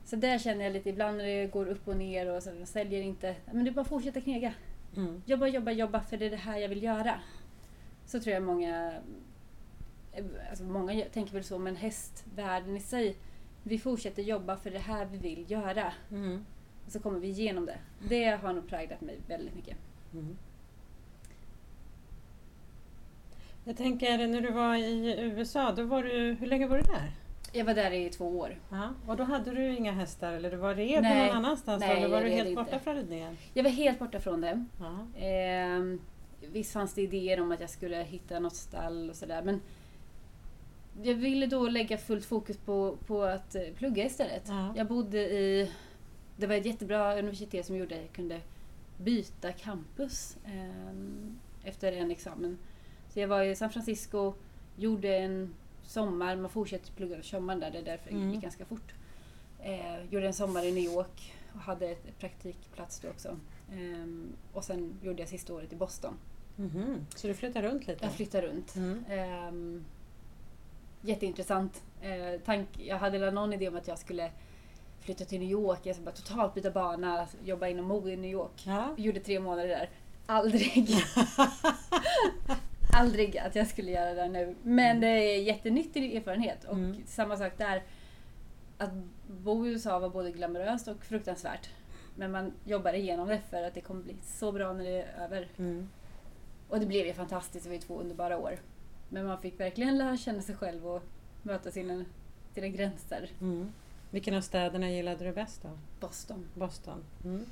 Så 0.05 0.17
där 0.17 0.39
känner 0.39 0.65
jag 0.65 0.73
lite 0.73 0.89
ibland 0.89 1.17
när 1.17 1.25
det 1.25 1.47
går 1.47 1.67
upp 1.69 1.89
och 1.89 1.97
ner 1.97 2.33
och 2.37 2.43
så 2.43 2.51
jag 2.59 2.69
säljer 2.69 3.03
inte. 3.03 3.37
Men 3.53 3.65
det 3.65 3.71
är 3.71 3.73
bara 3.73 3.81
att 3.81 3.89
fortsätta 3.89 4.21
knega. 4.21 4.55
Mm. 4.97 5.23
Jobba, 5.27 5.47
jobba, 5.47 5.71
jobba 5.71 6.01
för 6.01 6.17
det 6.17 6.27
är 6.27 6.31
det 6.31 6.37
här 6.37 6.59
jag 6.59 6.69
vill 6.69 6.83
göra. 6.83 7.21
Så 8.07 8.21
tror 8.21 8.35
jag 8.35 8.43
många, 8.43 8.93
alltså 10.51 10.65
många 10.65 11.05
tänker 11.13 11.33
väl 11.33 11.45
så, 11.45 11.59
men 11.59 11.77
hästvärlden 11.77 12.77
i 12.77 12.81
sig, 12.81 13.17
vi 13.63 13.79
fortsätter 13.79 14.23
jobba 14.23 14.57
för 14.57 14.71
det 14.71 14.79
här 14.79 15.07
vi 15.07 15.19
vill 15.19 15.51
göra. 15.51 15.93
Mm. 16.11 16.45
Och 16.87 16.93
så 16.93 17.01
kommer 17.01 17.21
vi 17.21 17.29
igenom 17.29 17.67
det. 17.67 17.79
Det 18.09 18.25
har 18.25 18.53
nog 18.53 18.69
präglat 18.69 19.01
mig 19.01 19.19
väldigt 19.27 19.55
mycket. 19.55 19.77
Mm. 20.13 20.37
Jag 23.65 23.77
tänker 23.77 24.27
när 24.29 24.41
du 24.41 24.53
var 24.53 24.75
i 24.77 25.21
USA, 25.21 25.73
då 25.73 25.83
var 25.83 26.03
du, 26.03 26.37
hur 26.41 26.47
länge 26.47 26.67
var 26.67 26.77
du 26.77 26.83
där? 26.83 27.13
Jag 27.53 27.65
var 27.65 27.75
där 27.75 27.91
i 27.91 28.09
två 28.09 28.39
år. 28.39 28.57
Ja. 28.71 28.91
Och 29.07 29.17
då 29.17 29.25
hade 29.25 29.51
du 29.51 29.77
inga 29.77 29.93
hästar 29.93 30.33
eller 30.33 30.51
du 30.51 30.57
var 30.57 30.75
red 30.75 31.03
Nej. 31.03 31.27
någon 31.27 31.37
annanstans 31.37 31.81
Nej, 31.81 31.97
eller 31.97 32.09
var 32.09 32.17
jag 32.17 32.27
du 32.27 32.31
helt 32.31 32.49
inte. 32.49 32.63
borta 32.63 32.79
från 32.79 32.95
ridningen? 32.95 33.37
Jag 33.55 33.65
var 33.65 33.71
helt 33.71 33.99
borta 33.99 34.21
från 34.21 34.41
det. 34.41 34.65
Eh, 35.27 35.99
visst 36.53 36.73
fanns 36.73 36.95
det 36.95 37.03
idéer 37.03 37.41
om 37.41 37.53
att 37.53 37.61
jag 37.61 37.71
skulle 37.71 37.97
hitta 37.97 38.39
något 38.39 38.57
stall 38.57 39.11
och 39.11 39.17
sådär 39.17 39.43
men 39.43 39.61
jag 41.03 41.15
ville 41.15 41.47
då 41.47 41.69
lägga 41.69 41.99
fullt 41.99 42.25
fokus 42.25 42.57
på, 42.57 42.97
på 43.07 43.23
att 43.23 43.55
eh, 43.55 43.63
plugga 43.77 44.05
istället. 44.07 44.43
Ja. 44.47 44.75
Jag 44.77 44.87
bodde 44.87 45.19
i... 45.19 45.71
Det 46.37 46.47
var 46.47 46.55
ett 46.55 46.67
jättebra 46.67 47.19
universitet 47.19 47.67
som 47.67 47.77
gjorde 47.77 47.95
att 47.95 48.01
jag 48.01 48.13
kunde 48.13 48.41
byta 48.97 49.53
campus 49.53 50.37
eh, 50.45 51.69
efter 51.69 51.93
en 51.93 52.11
examen. 52.11 52.59
Så 53.09 53.21
jag 53.21 53.29
var 53.29 53.43
i 53.43 53.57
San 53.57 53.71
Francisco, 53.71 54.35
gjorde 54.77 55.17
en 55.17 55.55
sommar, 55.83 56.37
man 56.37 56.51
fortsätter 56.51 56.93
plugga 56.93 57.13
över 57.15 57.23
sommaren 57.25 57.61
där, 57.61 57.71
det 57.71 57.79
är 57.79 57.83
därför 57.85 58.11
det 58.11 58.17
Mm. 58.17 58.31
gick 58.33 58.43
ganska 58.43 58.65
fort. 58.65 58.95
Eh, 59.63 60.05
gjorde 60.11 60.27
en 60.27 60.35
sommar 60.35 60.65
i 60.65 60.73
New 60.73 60.85
York 60.85 61.35
och 61.53 61.61
hade 61.61 61.87
ett 61.87 62.19
praktikplats 62.19 63.01
då 63.01 63.09
också. 63.09 63.37
Ehm, 63.73 64.33
och 64.53 64.65
sen 64.65 64.99
gjorde 65.03 65.23
jag 65.23 65.29
sista 65.29 65.55
året 65.55 65.73
i 65.73 65.77
Boston. 65.77 66.15
Mhm. 66.57 67.07
Så 67.17 67.27
du 67.27 67.35
flyttar 67.35 67.63
runt 67.63 67.87
lite? 67.87 68.05
Jag 68.05 68.13
flyttade 68.13 68.47
runt. 68.47 68.77
Mm. 68.77 69.05
Jätteintressant. 71.03 71.83
Eh, 72.03 72.41
tank, 72.45 72.69
jag 72.79 72.97
hade 72.97 73.31
någon 73.31 73.53
idé 73.53 73.69
om 73.69 73.77
att 73.77 73.89
jag 73.89 73.99
skulle 73.99 74.31
flytta 75.01 75.25
till 75.25 75.41
New 75.41 75.51
York, 75.51 75.79
jag 75.83 75.95
skulle 75.97 76.05
bara 76.07 76.17
totalt 76.17 76.55
byta 76.55 76.71
bana, 76.71 77.27
jobba 77.45 77.69
inom 77.69 77.85
mode 77.85 78.11
i 78.13 78.17
New 78.17 78.31
York. 78.31 78.63
Ja. 78.67 78.95
Gjorde 78.97 79.21
tre 79.21 79.41
månader 79.41 79.69
där. 79.69 79.91
Aldrig. 80.27 80.89
Aldrig 82.93 83.39
att 83.39 83.55
jag 83.55 83.67
skulle 83.67 83.91
göra 83.91 84.15
det 84.15 84.29
nu. 84.29 84.55
Men 84.63 85.01
det 85.01 85.07
är 85.07 85.43
jättenyttig 85.43 86.17
erfarenhet. 86.17 86.65
Och 86.65 86.75
Mm. 86.75 86.97
samma 87.07 87.37
sak 87.37 87.53
där. 87.59 87.83
Att 88.79 88.91
bo 89.27 89.67
i 89.67 89.71
USA 89.71 89.99
var 89.99 90.09
både 90.09 90.31
glamoröst 90.31 90.89
och 90.89 91.05
fruktansvärt. 91.05 91.69
Men 92.17 92.31
man 92.31 92.53
jobbar 92.65 92.93
igenom 92.93 93.29
det 93.29 93.41
för 93.51 93.63
att 93.63 93.75
det 93.75 93.81
kommer 93.81 94.03
bli 94.03 94.17
så 94.23 94.53
bra 94.53 94.73
när 94.73 94.85
det 94.85 95.03
är 95.03 95.25
över. 95.25 95.49
Mm. 95.59 95.89
Och 96.69 96.81
det 96.81 96.87
blev 96.87 97.07
ju 97.07 97.13
fantastiskt, 97.13 97.65
det 97.65 97.69
var 97.71 97.75
ju 97.75 97.81
två 97.81 98.01
underbara 98.01 98.39
år. 98.39 98.59
Men 99.11 99.27
man 99.27 99.41
fick 99.41 99.61
verkligen 99.61 99.99
lära 99.99 100.17
känna 100.17 100.43
sig 100.43 100.57
själv 100.57 100.87
och 100.87 101.03
möta 101.43 101.71
sina, 101.71 102.05
sina 102.55 102.69
gränser. 102.69 103.31
Mm. 103.41 103.73
Vilken 104.11 104.35
av 104.35 104.41
städerna 104.41 104.91
gillade 104.91 105.25
du 105.25 105.33
bäst 105.33 105.63
då? 105.63 105.69
Boston. 106.01 106.47
Boston? 106.55 107.05
Mm. 107.25 107.45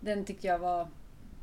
Den 0.00 0.24
tyckte 0.24 0.46
jag 0.46 0.58
var 0.58 0.88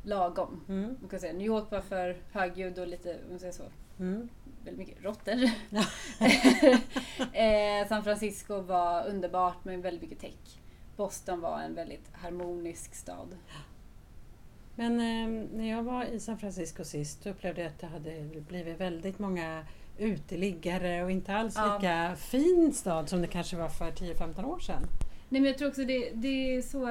lagom. 0.02 0.60
Mm. 0.68 0.96
Man 1.00 1.08
kan 1.10 1.20
säga, 1.20 1.32
New 1.32 1.46
York 1.46 1.70
var 1.70 1.80
för 1.80 2.16
högljudd 2.32 2.78
och 2.78 2.86
lite, 2.88 3.14
om 3.24 3.30
man 3.30 3.38
säger 3.38 3.52
så, 3.52 3.64
Mm. 3.98 4.28
väldigt 4.64 4.78
mycket 4.88 5.04
råttor. 5.04 5.34
Eh, 7.32 7.88
San 7.88 8.04
Francisco 8.04 8.60
var 8.60 9.06
underbart 9.06 9.64
med 9.64 9.82
väldigt 9.82 10.02
mycket 10.02 10.18
tech. 10.20 10.58
Boston 10.96 11.40
var 11.40 11.60
en 11.60 11.74
väldigt 11.74 12.08
harmonisk 12.12 12.94
stad. 12.94 13.36
Men 14.80 15.00
eh, 15.00 15.48
när 15.56 15.70
jag 15.70 15.82
var 15.82 16.04
i 16.04 16.20
San 16.20 16.38
Francisco 16.38 16.84
sist 16.84 17.26
upplevde 17.26 17.60
jag 17.60 17.68
att 17.68 17.78
det 17.78 17.86
hade 17.86 18.28
blivit 18.48 18.80
väldigt 18.80 19.18
många 19.18 19.64
uteliggare 19.98 21.04
och 21.04 21.10
inte 21.10 21.34
alls 21.34 21.54
Ja. 21.56 21.74
lika 21.78 22.16
fin 22.16 22.72
stad 22.72 23.08
som 23.08 23.20
det 23.20 23.26
kanske 23.26 23.56
var 23.56 23.68
för 23.68 23.90
10-15 23.90 24.44
år 24.44 24.58
sedan. 24.58 24.82
Nej 25.28 25.40
men 25.40 25.44
jag 25.44 25.58
tror 25.58 25.68
också 25.68 25.84
det, 25.84 26.10
det 26.14 26.56
är 26.56 26.62
så, 26.62 26.88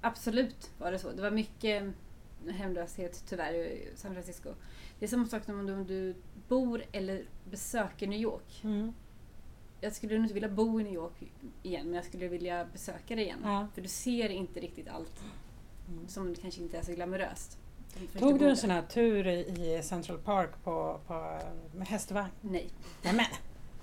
absolut 0.00 0.70
var 0.78 0.92
det 0.92 0.98
så. 0.98 1.12
Det 1.12 1.22
var 1.22 1.30
mycket 1.30 1.84
hemlöshet 2.50 3.24
tyvärr 3.28 3.54
i 3.54 3.88
San 3.96 4.12
Francisco. 4.12 4.48
Det 4.98 5.04
är 5.04 5.08
samma 5.08 5.26
sak 5.26 5.44
som 5.44 5.60
om 5.60 5.66
du, 5.66 5.72
om 5.72 5.86
du 5.86 6.14
bor 6.48 6.84
eller 6.92 7.22
besöker 7.50 8.06
New 8.06 8.20
York. 8.20 8.60
Mm. 8.64 8.92
Jag 9.80 9.92
skulle 9.92 10.14
nog 10.14 10.24
inte 10.24 10.34
vilja 10.34 10.48
bo 10.48 10.80
i 10.80 10.84
New 10.84 10.94
York 10.94 11.22
igen 11.62 11.86
men 11.86 11.94
jag 11.94 12.04
skulle 12.04 12.28
vilja 12.28 12.66
besöka 12.72 13.16
det 13.16 13.22
igen. 13.22 13.40
Ja. 13.44 13.68
För 13.74 13.82
du 13.82 13.88
ser 13.88 14.28
inte 14.28 14.60
riktigt 14.60 14.88
allt 14.88 15.24
Mm. 15.92 16.08
som 16.08 16.34
kanske 16.34 16.60
inte 16.62 16.78
är 16.78 16.82
så 16.82 16.92
glamoröst. 16.92 17.58
Tog 18.18 18.38
du 18.38 18.48
en 18.48 18.56
sån 18.56 18.70
här 18.70 18.82
tur 18.82 19.26
i 19.26 19.80
Central 19.82 20.18
Park 20.18 20.50
på, 20.64 21.00
på, 21.06 21.38
med 21.74 21.88
hästvagn? 21.88 22.30
Nej. 22.40 22.70
Nämen, 23.02 23.26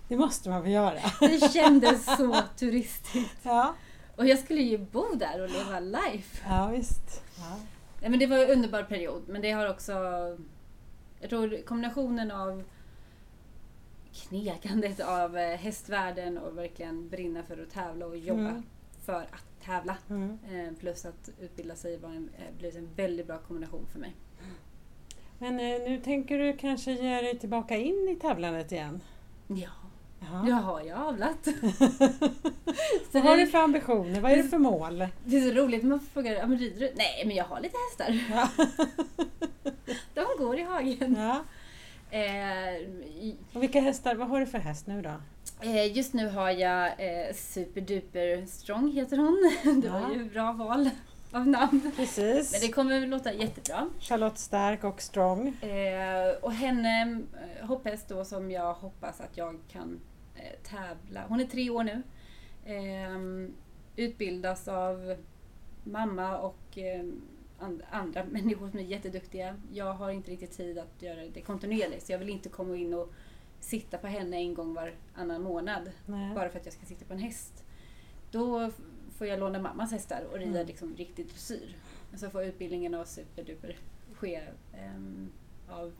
det 0.07 0.17
måste 0.17 0.49
man 0.49 0.61
väl 0.63 0.71
göra? 0.71 0.99
Det 1.19 1.53
kändes 1.53 2.05
så 2.17 2.41
turistigt. 2.57 3.37
Ja, 3.43 3.75
Och 4.15 4.27
jag 4.27 4.39
skulle 4.39 4.61
ju 4.61 4.77
bo 4.77 5.15
där 5.15 5.41
och 5.43 5.49
leva 5.49 5.79
life. 5.79 6.45
ja 6.49 6.67
visst. 6.67 7.21
Ja. 7.37 7.59
Nej, 8.01 8.09
men 8.09 8.19
det 8.19 8.27
var 8.27 8.37
en 8.37 8.49
underbar 8.51 8.83
period, 8.83 9.21
men 9.27 9.41
det 9.41 9.51
har 9.51 9.69
också... 9.69 9.93
Jag 11.19 11.29
tror 11.29 11.61
kombinationen 11.65 12.31
av 12.31 12.63
knegandet 14.13 14.99
av 14.99 15.37
eh, 15.37 15.57
hästvärlden 15.57 16.37
och 16.37 16.57
verkligen 16.57 17.09
brinna 17.09 17.43
för 17.43 17.63
att 17.63 17.69
tävla 17.71 18.05
och 18.05 18.17
jobba 18.17 18.39
Mm. 18.41 18.63
För 19.09 19.21
att 19.21 19.65
tävla. 19.65 19.97
Mm. 20.09 20.37
Eh, 20.51 20.73
plus 20.79 21.05
att 21.05 21.29
utbilda 21.41 21.75
sig 21.75 21.97
var 21.97 22.09
en, 22.09 22.29
eh, 22.37 22.57
blev 22.57 22.77
en 22.77 22.89
väldigt 22.95 23.27
bra 23.27 23.37
kombination 23.37 23.85
för 23.91 23.99
mig. 23.99 24.15
Men 25.39 25.59
eh, 25.59 25.89
nu 25.89 26.01
tänker 26.03 26.37
du 26.39 26.57
kanske 26.57 26.91
ge 26.91 27.21
dig 27.21 27.39
tillbaka 27.39 27.77
in 27.77 28.09
i 28.09 28.15
tävlandet 28.21 28.71
igen? 28.71 29.01
Ja, 29.47 29.69
Ja. 30.21 30.47
jag 30.47 30.55
har 30.55 30.83
ju 30.83 30.91
avlat. 30.91 31.47
Vad 33.11 33.23
har 33.23 33.37
du 33.37 33.47
för 33.47 33.57
ambitioner? 33.57 34.21
Vad 34.21 34.31
är 34.31 34.37
det 34.37 34.43
för 34.43 34.57
mål? 34.57 35.07
Det 35.25 35.37
är 35.37 35.49
så 35.49 35.55
roligt 35.55 35.83
när 35.83 35.89
man 35.89 35.99
frågar, 35.99 36.31
ja, 36.33 36.47
men 36.47 36.57
rider 36.57 36.79
du? 36.79 36.93
Nej, 36.95 37.23
men 37.25 37.35
jag 37.35 37.45
har 37.45 37.59
lite 37.61 37.75
hästar. 37.89 38.25
Ja. 38.31 38.49
De 40.13 40.25
går 40.37 40.59
i 40.59 40.63
hagen. 40.63 41.15
Ja. 41.19 41.43
Eh, 42.17 42.87
Och 43.53 43.63
vilka 43.63 43.81
hästar, 43.81 44.15
vad 44.15 44.27
har 44.27 44.39
du 44.39 44.45
för 44.45 44.57
häst 44.57 44.87
nu 44.87 45.01
då? 45.01 45.11
Eh, 45.61 45.97
Just 45.97 46.13
nu 46.13 46.27
har 46.29 46.49
jag 46.51 46.85
eh, 46.87 47.33
Superduper 47.33 48.45
Strong 48.45 48.91
heter 48.91 49.17
hon. 49.17 49.51
Det 49.81 49.89
var 49.89 49.99
Ja. 49.99 50.13
ju 50.13 50.23
bra 50.29 50.51
val 50.51 50.89
av 51.31 51.47
namn. 51.47 51.91
Precis. 51.95 52.51
Men 52.51 52.61
det 52.61 52.67
kommer 52.73 53.01
att 53.03 53.09
låta 53.09 53.33
jättebra. 53.33 53.89
Charlotte 53.99 54.37
Stark 54.37 54.83
och 54.83 55.01
Strong. 55.01 55.47
Eh, 55.47 56.35
och 56.41 56.53
henne, 56.53 57.21
eh, 57.61 57.65
hopphäst 57.67 58.09
då 58.09 58.25
som 58.25 58.51
jag 58.51 58.73
hoppas 58.73 59.21
att 59.21 59.37
jag 59.37 59.59
kan 59.71 59.99
eh, 60.35 60.59
tävla. 60.69 61.23
Hon 61.27 61.39
är 61.39 61.45
tre 61.45 61.69
år 61.69 61.83
nu. 61.83 62.01
Eh, 62.65 63.49
utbildas 63.95 64.67
av 64.67 65.15
mamma 65.83 66.37
och 66.37 66.77
eh, 66.77 67.03
and, 67.59 67.81
andra 67.91 68.23
människor 68.31 68.69
som 68.69 68.79
är 68.79 68.83
jätteduktiga. 68.83 69.55
Jag 69.73 69.93
har 69.93 70.11
inte 70.11 70.31
riktigt 70.31 70.57
tid 70.57 70.77
att 70.77 71.01
göra 71.01 71.21
det 71.33 71.41
kontinuerligt 71.41 72.05
så 72.05 72.11
jag 72.11 72.19
vill 72.19 72.29
inte 72.29 72.49
komma 72.49 72.75
in 72.75 72.93
och 72.93 73.13
sitta 73.59 73.97
på 73.97 74.07
henne 74.07 74.37
en 74.37 74.53
gång 74.53 74.73
varannan 74.73 75.41
månad 75.41 75.91
Nej. 76.05 76.35
bara 76.35 76.49
för 76.49 76.59
att 76.59 76.65
jag 76.65 76.73
ska 76.73 76.85
sitta 76.85 77.05
på 77.05 77.13
en 77.13 77.19
häst. 77.19 77.63
Då 78.31 78.71
får 79.17 79.27
jag 79.27 79.39
låna 79.39 79.59
mammas 79.59 79.91
hästar 79.91 80.23
och 80.31 80.37
rida 80.37 80.51
Mm. 80.51 80.67
liksom 80.67 80.95
riktigt 80.95 81.29
dressyr. 81.29 81.75
Så 82.15 82.29
får 82.29 82.43
utbildningen 82.43 82.93
av 82.95 83.05
superduper 83.05 83.77
ske 84.13 84.41
ehm, 84.73 85.31
av 85.69 85.93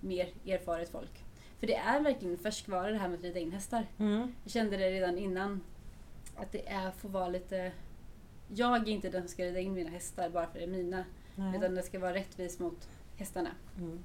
mer 0.00 0.28
erfaret 0.46 0.88
folk. 0.90 1.24
För 1.60 1.66
det 1.66 1.74
är 1.74 2.00
verkligen 2.00 2.38
färskvara 2.38 2.90
det 2.90 2.98
här 2.98 3.08
med 3.08 3.18
att 3.18 3.24
rida 3.24 3.38
in 3.38 3.52
hästar. 3.52 3.86
Mm. 3.98 4.34
Jag 4.42 4.52
kände 4.52 4.76
det 4.76 4.90
redan 4.90 5.18
innan 5.18 5.60
att 6.36 6.52
det 6.52 6.68
är, 6.68 6.90
får 6.90 7.08
vara 7.08 7.28
lite... 7.28 7.72
Jag 8.54 8.88
är 8.88 8.92
inte 8.92 9.10
den 9.10 9.22
som 9.22 9.28
ska 9.28 9.44
rida 9.44 9.60
in 9.60 9.72
mina 9.72 9.90
hästar 9.90 10.30
bara 10.30 10.46
för 10.46 10.48
att 10.50 10.54
det 10.54 10.62
är 10.62 10.66
mina. 10.66 11.04
Nej. 11.36 11.56
Utan 11.56 11.74
det 11.74 11.82
ska 11.82 11.98
vara 11.98 12.14
rättvist 12.14 12.60
mot 12.60 12.88
hästarna. 13.16 13.50
Mm. 13.78 13.98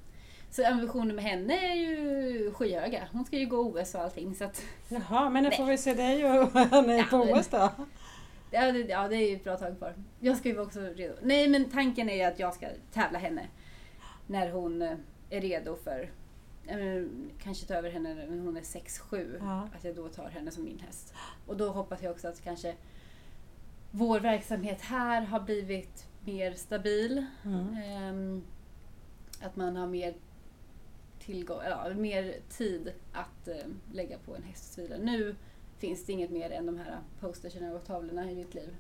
Så 0.55 0.67
ambitionen 0.67 1.15
med 1.15 1.25
henne 1.25 1.53
är 1.53 1.75
ju 1.75 2.51
skyhöga. 2.53 3.07
Hon 3.12 3.25
ska 3.25 3.38
ju 3.38 3.45
gå 3.45 3.57
OS 3.57 3.95
och 3.95 4.01
allting. 4.01 4.36
Så 4.36 4.43
att 4.43 4.63
Jaha, 4.88 5.29
men 5.29 5.43
när 5.43 5.51
får 5.51 5.65
vi 5.65 5.77
se 5.77 5.93
dig 5.93 6.25
och 6.25 6.51
henne 6.72 6.98
Ja, 6.98 7.05
på 7.10 7.17
OS 7.17 7.48
då? 7.48 7.72
Ja 8.51 8.72
det, 8.72 8.79
ja, 8.79 9.07
det 9.07 9.15
är 9.15 9.29
ju 9.29 9.36
ett 9.36 9.43
bra 9.43 9.57
tag 9.57 9.77
kvar. 9.77 9.93
Jag 10.19 10.38
ska 10.38 10.50
ju 10.50 10.60
också 10.60 10.79
redo. 10.79 11.13
Nej, 11.22 11.48
men 11.48 11.69
tanken 11.69 12.10
är 12.10 12.15
ju 12.15 12.24
att 12.24 12.39
jag 12.39 12.53
ska 12.53 12.67
tävla 12.91 13.19
henne 13.19 13.48
när 14.27 14.51
hon 14.51 14.81
eh, 14.81 14.98
är 15.29 15.41
redo 15.41 15.75
för 15.75 16.10
kanske 17.43 17.65
ta 17.65 17.74
över 17.74 17.91
henne 17.91 18.13
när 18.13 18.39
hon 18.39 18.57
är 18.57 18.62
6-7. 18.62 19.38
Ja. 19.39 19.69
Att 19.77 19.83
jag 19.83 19.95
då 19.95 20.10
tar 20.10 20.29
henne 20.29 20.51
som 20.51 20.63
min 20.63 20.79
häst. 20.79 21.13
Och 21.48 21.57
då 21.57 21.69
hoppas 21.69 22.01
jag 22.01 22.12
också 22.12 22.27
att 22.27 22.43
kanske 22.43 22.75
vår 23.91 24.19
verksamhet 24.19 24.81
här 24.81 25.22
har 25.22 25.39
blivit 25.39 26.07
mer 26.25 26.53
stabil. 26.53 27.25
Mm. 27.45 27.77
Ehm, 27.83 28.43
att 29.41 29.55
man 29.55 29.75
har 29.75 29.88
mer 29.88 30.13
tillgång, 31.25 31.60
ja, 31.70 31.94
mer 31.94 32.36
tid 32.50 32.94
att 33.13 33.48
eh, 33.48 33.56
lägga 33.92 34.18
på 34.18 34.36
en 34.36 34.44
hästsvila. 34.44 34.98
Nu 34.98 35.36
finns 35.77 36.06
det 36.06 36.13
inget 36.13 36.30
mer 36.32 36.50
än 36.51 36.65
de 36.65 36.77
här 36.77 36.98
posterserna 37.20 37.74
och 37.74 37.86
tavlorna 37.86 38.32
i 38.32 38.36
mitt 38.36 38.53
liv. 38.53 38.75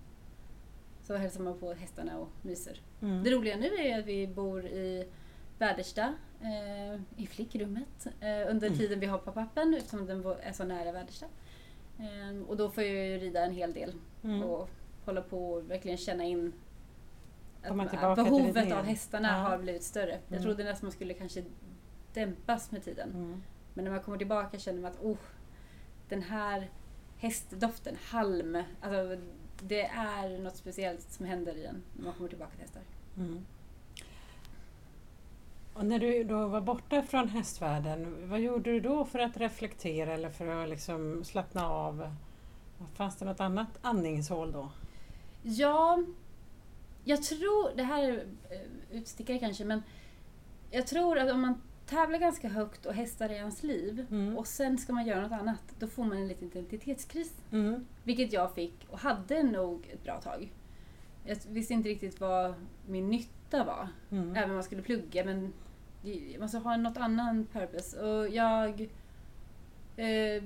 Så 1.01 1.15
hälsar 1.15 1.41
man 1.43 1.59
på 1.59 1.73
hästarna 1.73 2.17
och 2.19 2.29
myser. 2.41 2.81
Mm. 3.01 3.23
Det 3.23 3.31
roliga 3.31 3.57
nu 3.57 3.67
är 3.75 3.99
att 3.99 4.05
vi 4.05 4.27
bor 4.27 4.65
i 4.65 5.07
Väderstad, 5.59 6.13
eh, 6.41 7.01
i 7.23 7.27
flickrummet, 7.27 8.05
eh, 8.05 8.49
under 8.51 8.67
Mm. 8.67 8.79
tiden 8.79 8.99
vi 8.99 9.05
har 9.05 9.17
pop-upen 9.17 9.73
eftersom 9.77 10.05
den 10.05 10.25
är 10.41 10.51
så 10.51 10.63
nära 10.63 10.91
Väderstad. 10.91 11.27
Eh, 11.99 12.41
och 12.47 12.57
då 12.57 12.69
får 12.69 12.83
jag 12.83 12.93
ju 13.07 13.17
rida 13.17 13.45
en 13.45 13.51
hel 13.53 13.73
del 13.73 13.93
Mm. 14.23 14.43
och 14.43 14.69
hålla 15.05 15.21
på 15.21 15.51
och 15.53 15.71
verkligen 15.71 15.97
känna 15.97 16.23
in 16.23 16.53
att 17.61 18.15
behovet 18.15 18.71
av 18.73 18.83
hästarna 18.85 19.27
Ja. 19.27 19.33
har 19.33 19.57
blivit 19.57 19.83
större. 19.83 20.11
Jag 20.11 20.31
Mm. 20.31 20.43
trodde 20.43 20.63
nästan 20.63 20.85
man 20.87 20.91
skulle 20.91 21.13
kanske 21.13 21.43
dämpas 22.13 22.71
med 22.71 22.83
tiden. 22.83 23.09
Mm. 23.09 23.43
Men 23.73 23.85
när 23.85 23.91
man 23.91 24.01
kommer 24.01 24.17
tillbaka 24.17 24.59
känner 24.59 24.81
man 24.81 24.91
att 24.91 25.01
oh, 25.01 25.17
den 26.09 26.21
här 26.21 26.69
hästdoften, 27.17 27.97
halm. 28.03 28.63
Alltså, 28.81 29.17
det 29.61 29.85
är 29.85 30.39
något 30.39 30.55
speciellt 30.55 31.11
som 31.11 31.25
händer 31.25 31.55
i 31.55 31.65
en 31.65 31.83
när 31.93 32.03
man 32.03 32.13
kommer 32.13 32.29
tillbaka 32.29 32.51
till 32.51 32.61
hästar. 32.61 32.81
Mm. 33.17 33.45
Och 35.73 35.85
när 35.85 35.99
du 35.99 36.23
då 36.23 36.47
var 36.47 36.61
borta 36.61 37.01
från 37.01 37.29
hästvärlden, 37.29 38.29
vad 38.29 38.39
gjorde 38.39 38.71
du 38.71 38.79
då 38.79 39.05
för 39.05 39.19
att 39.19 39.37
reflektera 39.37 40.13
eller 40.13 40.29
för 40.29 40.47
att 40.47 40.69
liksom 40.69 41.23
slappna 41.23 41.69
av? 41.69 42.15
Fanns 42.93 43.15
det 43.15 43.25
något 43.25 43.39
annat 43.39 43.79
andningshål 43.81 44.51
då? 44.51 44.71
Ja, 45.43 46.03
jag 47.03 47.23
tror, 47.23 47.75
det 47.75 47.83
här 47.83 48.03
är 48.03 48.25
eh, 48.49 48.97
utstickare 48.97 49.39
kanske, 49.39 49.65
men 49.65 49.83
jag 50.71 50.87
tror 50.87 51.17
att 51.17 51.31
om 51.31 51.41
man 51.41 51.61
tävlar 51.85 52.19
ganska 52.19 52.47
högt 52.49 52.85
och 52.85 52.93
hästar 52.93 53.29
i 53.29 53.33
ens 53.35 53.63
liv 53.63 54.05
Mm. 54.11 54.37
och 54.37 54.47
sen 54.47 54.77
ska 54.77 54.93
man 54.93 55.05
göra 55.05 55.21
något 55.21 55.31
annat, 55.39 55.75
då 55.79 55.87
får 55.87 56.03
man 56.03 56.17
en 56.17 56.27
liten 56.27 56.47
identitetskris. 56.47 57.33
Mm. 57.51 57.85
Vilket 58.03 58.33
jag 58.33 58.53
fick 58.55 58.87
och 58.89 58.99
hade 58.99 59.43
nog 59.43 59.89
ett 59.93 60.03
bra 60.03 60.21
tag. 60.21 60.51
Jag 61.25 61.37
visste 61.49 61.73
inte 61.73 61.89
riktigt 61.89 62.19
vad 62.21 62.53
min 62.87 63.09
nytta 63.09 63.63
var. 63.63 63.87
Mm. 64.11 64.35
Även 64.35 64.49
om 64.49 64.55
man 64.55 64.63
skulle 64.63 64.81
plugga 64.81 65.25
men 65.25 65.53
man 66.31 66.39
måste 66.39 66.57
ha 66.57 66.77
något 66.77 66.97
annan 66.97 67.45
purpose. 67.45 67.99
Och 68.01 68.29
jag 68.29 68.81
eh, 69.97 70.43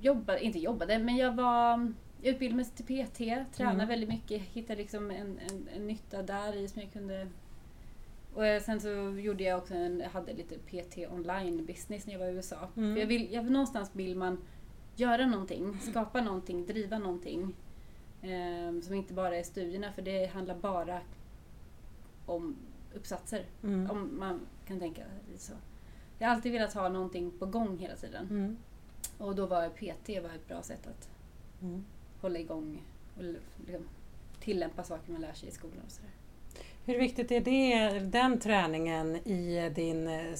jobbade, 0.00 0.44
inte 0.44 0.58
jobbade, 0.58 0.98
men 0.98 1.16
jag 1.16 1.32
var 1.32 1.92
jag 2.22 2.32
utbildade 2.34 2.56
mig 2.56 2.64
till 2.64 2.84
PT, 3.06 3.18
tränade 3.56 3.74
Mm. 3.74 3.88
väldigt 3.88 4.08
mycket, 4.08 4.42
hittade 4.42 4.76
liksom 4.82 5.10
en, 5.10 5.38
en, 5.50 5.68
en 5.76 5.86
nytta 5.86 6.22
där 6.22 6.56
i 6.56 6.68
som 6.68 6.82
jag 6.82 6.92
kunde 6.92 7.28
och 8.34 8.46
eh, 8.46 8.62
sen 8.62 8.80
så 8.80 8.88
gjorde 9.20 9.44
jag 9.44 9.58
också 9.58 9.74
en, 9.74 10.00
jag 10.00 10.10
hade 10.10 10.32
lite 10.32 10.54
PT 10.58 10.98
online 11.12 11.66
business 11.66 12.06
när 12.06 12.12
jag 12.12 12.20
var 12.20 12.26
i 12.26 12.30
USA. 12.32 12.68
Mm. 12.76 12.94
För 12.94 13.00
jag 13.00 13.06
vill, 13.06 13.32
jag, 13.32 13.50
någonstans 13.50 13.90
vill 13.92 14.16
man 14.16 14.38
göra 14.96 15.26
någonting, 15.26 15.78
skapa 15.80 16.20
någonting, 16.20 16.66
driva 16.66 16.98
någonting. 16.98 17.54
Eh, 18.22 18.80
som 18.82 18.94
inte 18.94 19.14
bara 19.14 19.36
är 19.36 19.42
studierna, 19.42 19.92
för 19.92 20.02
det 20.02 20.26
handlar 20.26 20.54
bara 20.54 21.00
om 22.26 22.56
uppsatser. 22.94 23.44
Mm. 23.62 23.90
Om 23.90 24.18
man 24.18 24.40
kan 24.66 24.78
tänka 24.78 25.02
så. 25.36 25.52
Jag 26.18 26.28
har 26.28 26.34
alltid 26.34 26.52
velat 26.52 26.74
ha 26.74 26.88
någonting 26.88 27.30
på 27.38 27.46
gång 27.46 27.78
hela 27.78 27.96
tiden. 27.96 28.26
Mm. 28.30 28.56
Och 29.18 29.34
då 29.34 29.46
var 29.46 29.68
PT 29.68 30.22
var 30.22 30.30
ett 30.30 30.48
bra 30.48 30.62
sätt 30.62 30.86
att 30.86 31.08
Mm. 31.62 31.84
hålla 32.20 32.38
igång 32.38 32.82
och 33.16 33.24
liksom, 33.66 33.88
tillämpa 34.40 34.82
saker 34.84 35.12
man 35.12 35.20
lär 35.20 35.32
sig 35.32 35.48
i 35.48 35.52
skolan 35.52 35.80
och 35.86 35.90
sådär. 35.92 36.10
Hur 36.90 36.98
viktigt 36.98 37.30
är 37.30 37.40
det, 37.40 37.98
den 38.00 38.38
träningen 38.38 39.16
i 39.16 39.72
din 39.74 40.08
eh, 40.08 40.34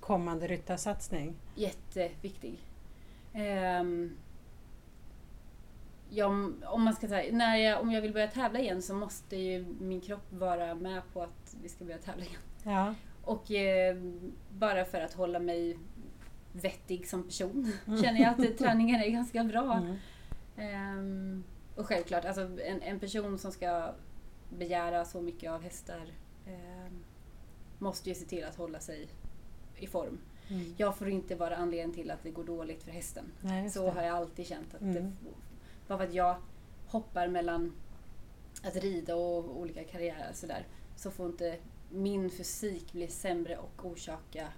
kommande 0.00 0.46
ryttarsatsning? 0.46 1.34
Jätteviktig. 1.54 2.58
Ehm, 3.34 4.16
ja, 6.10 6.26
om- 6.26 6.82
man 6.84 6.94
ska 6.94 7.08
säga, 7.08 7.32
när 7.36 7.56
jag, 7.56 7.80
om 7.80 7.90
jag 7.92 8.02
vill 8.02 8.12
börja 8.12 8.28
tävla 8.28 8.58
igen 8.60 8.82
så 8.82 8.94
måste 8.94 9.36
ju 9.36 9.66
min 9.80 10.00
kropp 10.00 10.32
vara 10.32 10.74
med 10.74 11.02
på 11.12 11.22
att 11.22 11.56
vi 11.62 11.68
ska 11.68 11.84
börja 11.84 11.98
tävla 11.98 12.24
igen. 12.24 12.40
Ja. 12.64 12.94
Och 13.24 13.50
eh, 13.50 13.96
bara 14.50 14.84
för 14.84 15.00
att 15.00 15.12
hålla 15.14 15.38
mig 15.38 15.78
vettig 16.52 17.08
som 17.08 17.22
person 17.24 17.72
Mm. 17.86 18.02
känner 18.02 18.20
jag 18.20 18.30
att 18.48 18.58
träningen 18.58 19.00
är 19.00 19.08
ganska 19.08 19.44
bra. 19.44 19.72
Mm. 19.82 19.96
Ehm, 20.56 21.44
och 21.76 21.86
självklart, 21.86 22.24
alltså 22.24 22.40
en, 22.64 22.82
en 22.82 23.00
person 23.00 23.38
som 23.38 23.52
ska 23.52 23.92
begära 24.50 25.04
så 25.04 25.20
mycket 25.22 25.50
av 25.50 25.62
hästar 25.62 26.12
ehm, 26.46 27.04
måste 27.78 28.08
ju 28.08 28.14
se 28.14 28.24
till 28.24 28.44
att 28.44 28.56
hålla 28.56 28.80
sig 28.80 29.08
i 29.76 29.86
form. 29.86 30.18
Mm. 30.48 30.74
Jag 30.76 30.96
får 30.96 31.08
inte 31.08 31.34
vara 31.34 31.56
anledningen 31.56 31.92
till 31.92 32.10
att 32.10 32.22
det 32.22 32.30
går 32.30 32.44
dåligt 32.44 32.82
för 32.82 32.90
hästen. 32.90 33.24
Nej, 33.40 33.70
Så 33.70 33.82
det. 33.84 33.90
har 33.90 34.02
jag 34.02 34.16
alltid 34.16 34.46
känt. 34.46 34.74
att 34.74 34.80
det, 34.80 34.98
Mm. 34.98 35.12
Bara 35.88 35.98
för 35.98 36.04
att 36.04 36.14
jag 36.14 36.36
hoppar 36.86 37.28
mellan 37.28 37.72
att 38.62 38.76
rida 38.76 39.14
och 39.16 39.60
olika 39.60 39.84
karriärer 39.84 40.32
sådär, 40.32 40.66
så 40.96 41.10
får 41.10 41.26
inte 41.26 41.56
min 41.90 42.30
fysik 42.30 42.92
bli 42.92 43.08
sämre 43.08 43.56
och 43.58 43.86
orsaka 43.86 44.48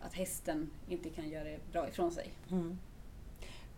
att 0.00 0.14
hästen 0.14 0.70
inte 0.88 1.10
kan 1.10 1.28
göra 1.28 1.44
det 1.44 1.58
bra 1.72 1.88
ifrån 1.88 2.12
sig. 2.12 2.32
Mm. 2.50 2.78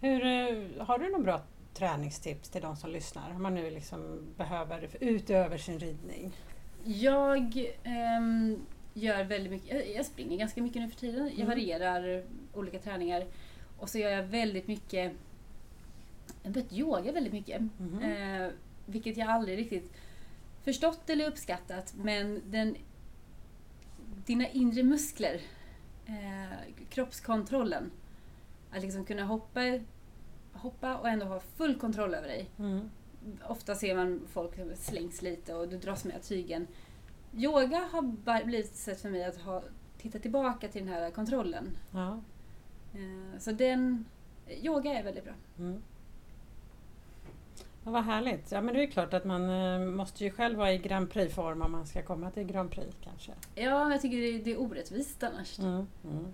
Hur, 0.01 0.25
eh, 0.27 0.85
har 0.87 0.99
du 0.99 1.09
några 1.11 1.25
bra 1.25 1.43
träningstips 1.75 2.49
till 2.49 2.63
de 2.63 2.77
som 2.77 2.91
lyssnar? 2.91 3.31
Om 3.31 3.43
man 3.43 3.55
nu 3.55 3.71
liksom 3.71 4.21
behöver 4.37 4.89
utöver 5.01 5.59
sin 5.59 5.79
ridning. 5.79 6.33
Jag 6.85 7.73
ehm, 7.85 8.67
gör 8.95 9.25
väldigt 9.25 9.53
mycket, 9.53 9.95
jag, 9.95 10.07
springer 10.07 10.39
ganska 10.39 10.63
mycket 10.63 10.83
nu 10.83 10.91
för 10.91 10.97
tiden. 10.97 11.25
Jag 11.25 11.35
Mm. 11.35 11.49
varierar 11.49 12.25
olika 12.55 12.79
träningar. 12.79 13.27
Och 13.79 13.89
så 13.89 13.99
gör 13.99 14.11
jag 14.11 14.23
väldigt 14.23 14.69
mycket, 14.69 15.13
jag 16.43 16.49
har 16.49 16.55
börjat 16.55 16.73
yoga 16.73 17.13
väldigt 17.13 17.33
mycket. 17.33 17.61
Mhm. 17.79 18.03
Eh, 18.03 18.49
vilket 18.87 19.17
jag 19.17 19.29
aldrig 19.29 19.59
riktigt 19.59 19.93
förstått 20.65 21.11
eller 21.11 21.29
uppskattat. 21.29 21.95
Men 21.97 22.43
den, 22.47 22.77
dina 24.27 24.49
inre 24.49 24.83
muskler, 24.83 25.41
eh, 26.07 26.59
kroppskontrollen. 26.91 27.91
Att 28.71 28.83
liksom 28.83 29.05
kunna 29.05 29.25
hoppa, 29.25 29.61
hoppa 30.63 30.97
och 30.97 31.09
ändå 31.09 31.27
ha 31.27 31.41
full 31.41 31.79
kontroll 31.79 32.15
över 32.15 32.29
dig. 32.29 32.51
Mm. 32.59 32.91
Ofta 33.49 33.75
ser 33.75 33.95
man 33.95 34.21
folk 34.33 34.57
som 34.57 34.71
slängs 34.77 35.23
lite 35.23 35.55
och 35.55 35.69
du 35.69 35.79
dras 35.79 36.05
med 36.05 36.23
tygen. 36.23 36.67
Yoga 37.37 37.89
har 37.93 38.45
blivit 38.45 38.67
ett 38.71 38.77
sätt 38.77 39.01
för 39.01 39.11
mig 39.11 39.25
att 39.25 39.37
ha, 39.37 39.63
titta 39.99 40.19
tillbaka 40.19 40.69
till 40.69 40.85
den 40.85 40.95
här 40.95 41.11
kontrollen. 41.11 41.77
Ja. 41.91 42.21
Eh, 42.95 43.39
Så 43.39 43.53
den, 43.53 44.05
yoga 44.63 44.99
är 44.99 45.03
väldigt 45.05 45.25
bra. 45.25 45.35
Mm. 45.59 45.83
Ja, 47.85 47.91
vad 47.91 48.05
härligt. 48.05 48.53
Ja, 48.53 48.61
men 48.61 48.75
det 48.75 48.83
är 48.83 48.87
klart 48.87 49.15
att 49.15 49.25
man 49.25 49.51
eh, 49.51 49.79
måste 49.79 50.25
ju 50.25 50.31
själv 50.31 50.59
vara 50.59 50.73
i 50.73 50.79
Grand 50.79 51.11
Prix-form 51.11 51.63
om 51.63 51.73
man 51.73 51.87
ska 51.87 52.03
komma 52.03 52.31
till 52.31 52.45
Grand 52.45 52.71
Prix 52.71 52.97
kanske. 53.05 53.33
Ja, 53.55 53.93
jag 53.93 54.01
tycker 54.03 54.17
det 54.17 54.27
är, 54.27 54.45
det 54.45 54.53
är 54.53 54.61
orättvist 54.61 55.23
annars. 55.23 55.59
Mm. 55.59 55.87
Mm. 56.05 56.33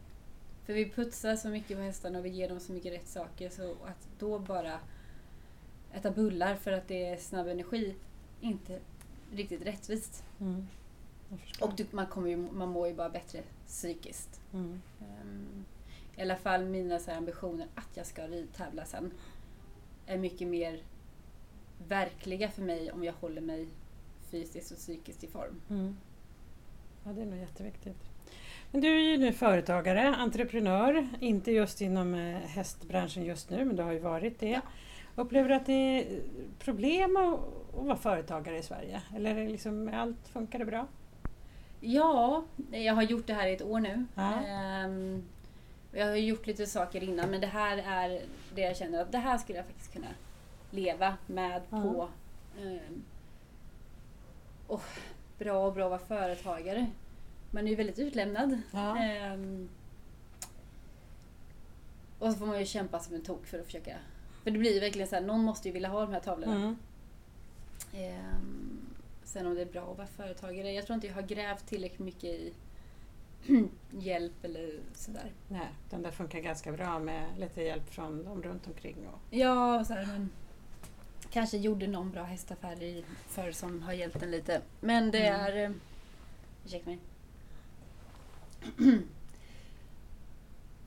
För 0.69 0.75
vi 0.75 0.91
putsar 0.91 1.37
så 1.37 1.49
mycket 1.49 1.77
på 1.77 1.83
hästarna 1.83 2.19
och 2.19 2.25
vi 2.25 2.29
ger 2.29 2.49
dem 2.49 2.61
så 2.61 2.73
mycket 2.73 2.93
rätt 2.93 3.09
saker 3.09 3.51
så 3.51 3.71
att 3.71 4.09
då 4.19 4.39
bara 4.39 4.81
äta 5.93 6.11
bullar 6.11 6.55
för 6.55 6.73
att 6.73 6.89
det 6.89 7.07
är 7.07 7.17
snabb 7.17 7.47
energi, 7.47 7.95
inte 8.41 8.81
riktigt 9.33 9.63
rättvist. 9.63 10.25
Mm. 10.41 10.67
Och 11.61 11.73
du, 11.77 11.87
man, 11.91 12.07
kommer 12.07 12.29
ju, 12.29 12.37
man 12.37 12.69
mår 12.69 12.89
ju 12.89 12.95
bara 12.95 13.09
bättre 13.09 13.43
psykiskt. 13.67 14.41
Mm. 14.53 14.83
Ehm, 15.01 15.65
I 16.17 16.23
alla 16.23 16.37
fall 16.37 16.65
mina 16.65 16.99
så 16.99 17.11
ambitioner 17.11 17.67
att 17.75 17.97
jag 17.97 18.07
ska 18.07 18.27
ridtävla 18.27 18.85
sen 18.85 19.13
är 20.07 20.19
mycket 20.19 20.49
mer 20.49 20.83
verkliga 21.89 22.49
för 22.49 22.63
mig 22.63 22.93
om 22.93 23.05
jag 23.05 23.13
håller 23.13 23.41
mig 23.41 23.69
fysiskt 24.31 24.71
och 24.71 24.79
psykiskt 24.79 25.25
i 25.25 25.27
form. 25.27 25.61
Mm. 25.71 25.97
Ja, 27.05 27.13
det 27.13 27.23
är 27.23 27.27
nog 27.27 27.39
jätteviktigt. 27.39 28.08
Du 28.73 28.89
är 28.97 29.01
ju 29.11 29.17
nu 29.17 29.33
företagare, 29.33 30.15
entreprenör, 30.17 31.09
inte 31.21 31.53
just 31.53 31.81
inom 31.81 32.15
eh, 32.15 32.37
hästbranschen 32.39 33.25
just 33.25 33.51
nu, 33.51 33.65
men 33.65 33.77
du 33.77 33.83
har 33.83 33.93
ju 33.93 33.99
varit 33.99 34.41
det. 34.41 34.61
Upplever 35.15 35.49
du 35.49 35.55
att 35.55 35.67
det 35.67 35.73
är 35.73 36.21
problem 36.59 37.17
att, 37.17 37.41
vara 37.85 37.97
företagare 37.97 38.59
i 38.59 38.63
Sverige? 38.63 39.03
Eller 39.17 39.49
liksom, 39.49 39.91
allt 39.95 40.29
funkar 40.33 40.59
det 40.59 40.65
bra? 40.65 40.87
Ja, 41.81 42.45
jag 42.71 42.95
har 42.95 43.03
gjort 43.03 43.27
det 43.27 43.35
här 43.35 43.47
i 43.49 43.53
ett 43.53 43.63
år 43.63 43.81
nu. 43.81 44.05
Ja. 44.15 44.45
Ehm, 44.45 45.23
jag 45.93 46.07
har 46.07 46.15
gjort 46.17 46.47
lite 46.47 46.67
saker 46.67 47.05
innan 47.05 47.31
men 47.31 47.41
det 47.41 47.47
här 47.47 47.79
är 47.87 48.21
det 48.55 48.61
jag 48.61 48.77
känner 48.77 49.01
att 49.03 49.13
det 49.13 49.19
här 49.19 49.39
skulle 49.39 49.59
jag 49.59 49.67
faktiskt 49.67 49.93
kunna 49.93 50.07
leva 50.71 51.15
med 51.27 51.63
Ja. 51.71 51.83
på. 51.83 52.09
Um, 52.63 53.05
och 54.67 54.83
bra 55.39 55.67
och 55.67 55.73
bra 55.75 55.85
att 55.85 55.91
vara 56.11 56.27
företagare. 56.27 56.87
Man 57.51 57.65
är 57.67 57.71
ju 57.71 57.77
väldigt 57.77 57.99
utlämnad. 57.99 58.59
Ja. 58.73 58.99
Ehm, 58.99 59.69
och 62.19 62.33
så 62.33 62.39
får 62.39 62.47
man 62.47 62.59
ju 62.59 62.67
kämpa 62.67 63.01
som 63.01 63.15
en 63.15 63.23
tok 63.23 63.47
för 63.47 63.59
att 63.59 63.65
försöka. 63.67 63.97
För 64.43 64.51
det 64.51 64.59
blir 64.59 64.75
ju 64.75 64.81
verkligen 64.81 65.09
så 65.09 65.15
här, 65.15 65.23
någon 65.23 65.41
måste 65.45 65.69
ju 65.69 65.73
vilja 65.73 65.89
ha 65.89 66.01
de 66.01 66.13
här 66.13 66.21
tavlorna. 66.21 66.57
Mm. 66.57 66.77
Ehm, 67.95 68.81
sen 69.25 69.47
om 69.47 69.55
det 69.55 69.63
är 69.63 69.67
bra 69.67 69.91
att 69.93 69.99
vara 69.99 70.07
företagare. 70.09 70.73
Jag 70.73 70.87
tror 70.87 70.95
inte 70.95 71.07
jag 71.07 71.15
har 71.15 71.23
grävt 71.23 71.67
tillräckligt 71.67 71.99
mycket 71.99 72.25
i 72.25 72.53
hjälp 73.99 74.45
eller 74.45 74.81
sådär. 74.95 75.33
Nej, 75.49 75.69
den 75.91 76.03
där 76.03 76.11
funkar 76.11 76.39
ganska 76.41 76.73
bra 76.73 76.99
med 76.99 77.25
lite 77.39 77.63
hjälp 77.63 77.91
från 77.95 78.25
dem 78.25 78.43
runt 78.43 78.67
omkring. 78.67 78.97
Och, 79.13 79.19
Ja, 79.31 79.85
så 79.85 79.93
här, 79.95 80.07
men 80.07 80.31
kanske 81.31 81.57
gjorde 81.59 81.87
någon 81.87 82.11
bra 82.11 82.23
hästaffär 82.23 82.83
i 82.83 83.05
förr 83.29 83.53
som 83.53 83.83
har 83.83 83.93
hjälpt 83.93 84.23
en 84.23 84.31
lite. 84.31 84.61
Men 84.81 85.11
det 85.11 85.27
Mm. 85.29 85.41
är... 85.41 85.65
eh, 85.65 85.71
Ursäkta 86.65 86.91
mig. 86.91 86.99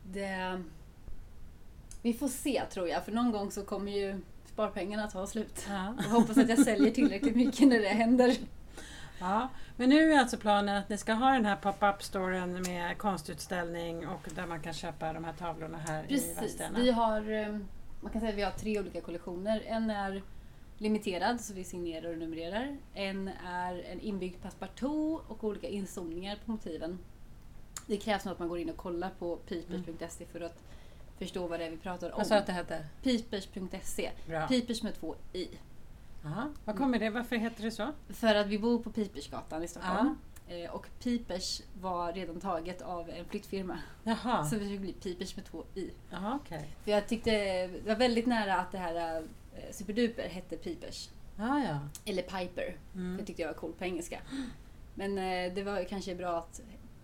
det... 0.04 0.62
Vi 2.02 2.14
får 2.14 2.28
se 2.28 2.64
tror 2.72 2.88
jag, 2.88 3.06
för 3.06 3.12
någon 3.12 3.32
gång 3.32 3.52
så 3.52 3.64
kommer 3.64 3.92
ju 3.92 4.22
sparpengarna 4.46 5.08
ta 5.08 5.28
slut. 5.28 5.66
ja. 5.70 5.94
Jag 5.98 6.10
hoppas 6.10 6.38
att 6.38 6.50
jag 6.50 6.60
säljer 6.60 6.92
tillräckligt 6.92 7.36
mycket 7.36 7.68
när 7.68 7.80
det 7.80 7.88
händer. 7.88 8.38
Ja, 9.20 9.50
men 9.78 9.90
nu 9.90 10.14
är 10.14 10.20
alltså 10.20 10.38
planen 10.38 10.78
att 10.78 10.90
ni 10.90 10.98
ska 10.98 11.14
ha 11.14 11.32
den 11.32 11.46
här 11.46 11.56
pop-up 11.56 12.04
storen 12.04 12.62
med 12.62 12.98
konstutställning 12.98 14.08
och 14.08 14.30
där 14.36 14.46
man 14.46 14.62
kan 14.62 14.74
köpa 14.74 15.14
de 15.14 15.24
här 15.24 15.34
tavlorna 15.34 15.78
här 15.78 16.04
i 16.04 16.08
Precis. 16.08 16.38
Vadstena. 16.42 16.80
Vi 16.80 16.92
har, 16.92 17.32
eh, 17.32 17.58
man 18.02 18.12
kan 18.12 18.22
säga 18.22 18.32
att 18.32 18.38
vi 18.38 18.42
har 18.42 18.52
tre 18.52 18.80
olika 18.80 19.02
kollektioner. 19.02 19.64
En 19.66 19.90
är 19.90 20.22
limiterad, 20.78 21.42
så 21.42 21.54
vi 21.54 21.64
signerar 21.64 22.12
och 22.12 22.18
numrerar. 22.18 22.78
En 22.94 23.28
är 23.48 23.84
en 23.92 24.00
inbyggd 24.00 24.42
passepartout 24.42 25.24
och 25.28 25.44
olika 25.44 25.68
inzoomningar 25.68 26.38
på 26.46 26.52
motiven. 26.52 27.00
Det 27.88 27.98
krävs 27.98 28.26
nog 28.26 28.32
att 28.32 28.40
man 28.40 28.50
går 28.50 28.60
in 28.60 28.70
och 28.70 28.78
kollar 28.78 29.10
på 29.20 29.36
peepers.se 29.36 30.26
för 30.26 30.42
att 30.42 30.64
förstå 31.18 31.48
vad 31.48 31.60
det 31.60 31.66
är 31.66 31.70
vi 31.72 31.78
pratar 31.78 32.12
om. 32.12 32.18
Vad 32.18 32.28
sa 32.28 32.34
du 32.36 32.40
att 32.40 32.46
det 32.48 32.54
hette? 32.54 32.86
Peepers.se. 33.04 34.12
Bra. 34.28 34.48
Peepers 34.48 34.84
med 34.84 34.96
två 34.96 35.16
i. 35.34 35.48
Aha. 36.26 36.50
Vad 36.66 36.78
kommer 36.78 37.00
det? 37.00 37.10
Varför 37.10 37.36
heter 37.36 37.64
det 37.64 37.72
så? 37.72 37.92
För 38.10 38.36
att 38.36 38.48
vi 38.48 38.60
bor 38.60 38.80
på 38.80 38.92
Pipersgatan 38.92 39.64
i 39.64 39.68
Stockholm. 39.68 40.18
Eh, 40.48 40.70
Och 40.72 40.88
Pipers 41.04 41.62
var 41.82 42.14
redan 42.14 42.40
taget 42.40 42.82
av 42.82 43.10
en 43.10 43.26
flyttfirma. 43.26 43.80
Jaha, 44.04 44.46
Så 44.46 44.56
vi 44.58 44.70
fick 44.70 44.80
bli 44.82 44.94
Pipers 44.94 45.36
med 45.36 45.46
två 45.46 45.64
i. 45.76 45.90
Jaha 46.10 46.40
okej. 46.44 46.76
För 46.84 46.92
jag 46.92 47.08
tyckte 47.08 47.32
det 47.68 47.88
var 47.88 47.96
väldigt 47.96 48.26
nära 48.26 48.56
att 48.56 48.72
det 48.72 48.78
här 48.78 49.18
eh, 49.18 49.72
Superduper 49.72 50.30
hette 50.30 50.58
Pipers. 50.58 51.10
Ah, 51.38 51.60
ja. 51.60 51.80
Eller 52.06 52.22
Piper. 52.22 52.76
Mm. 52.96 53.18
Det 53.18 53.26
tyckte 53.26 53.42
jag 53.42 53.50
var 53.50 53.56
coolt 53.56 53.78
på 53.78 53.84
engelska. 53.86 54.20
Men 54.96 55.18
eh, 55.18 55.54
det 55.54 55.64
var 55.64 55.84
kanske 55.84 56.16
bra 56.16 56.38
att 56.38 56.62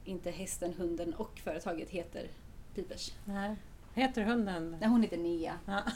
inte 0.07 0.31
hästen, 0.31 0.73
hunden 0.73 1.13
och 1.13 1.39
företaget 1.43 1.89
heter 1.89 2.27
Pipers. 2.75 3.11
Nej. 3.25 3.55
Heter 3.93 4.21
hunden? 4.21 4.77
Nej, 4.79 4.89
hon 4.89 5.01
heter 5.01 5.17
Nea. 5.17 5.53
Ja. 5.65 5.83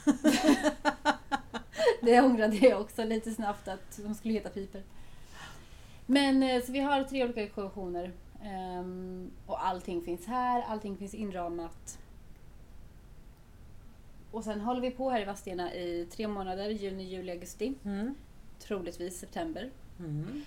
Det 2.02 2.22
ångrade 2.22 2.56
jag 2.56 2.82
också 2.82 3.04
lite 3.04 3.32
snabbt 3.32 3.68
att 3.68 4.00
de 4.04 4.16
skulle 4.16 4.34
heta 4.34 4.50
Piper. 4.50 4.84
Men 6.06 6.44
eh, 6.44 6.64
så 6.64 6.72
vi 6.72 6.80
har 6.80 7.04
tre 7.04 7.24
olika 7.24 7.48
kollektioner. 7.48 8.12
Ehm, 8.44 9.32
och 9.46 9.66
allting 9.66 10.02
finns 10.02 10.26
här, 10.26 10.62
allting 10.62 10.98
finns 10.98 11.14
inramat. 11.14 12.00
Och 14.32 14.44
sen 14.44 14.62
håller 14.62 14.82
vi 14.82 14.92
på 14.92 15.10
här 15.10 15.22
i 15.22 15.26
Vadstena 15.26 15.74
i 15.74 16.08
tre 16.12 16.28
månader, 16.28 16.70
juni, 16.70 17.04
juli, 17.04 17.32
augusti. 17.32 17.74
Mm. 17.86 18.16
Troligtvis 18.60 19.20
september. 19.20 19.70
Mm. 20.00 20.46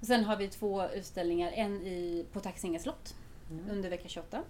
Sen 0.00 0.24
har 0.24 0.36
vi 0.36 0.48
två 0.48 0.88
utställningar, 0.88 1.50
en 1.52 1.82
i, 1.82 2.26
på 2.32 2.40
Taxinge 2.40 2.78
slott 2.78 3.14
Mm. 3.50 3.70
under 3.70 3.90
vecka 3.90 4.08
28. 4.08 4.42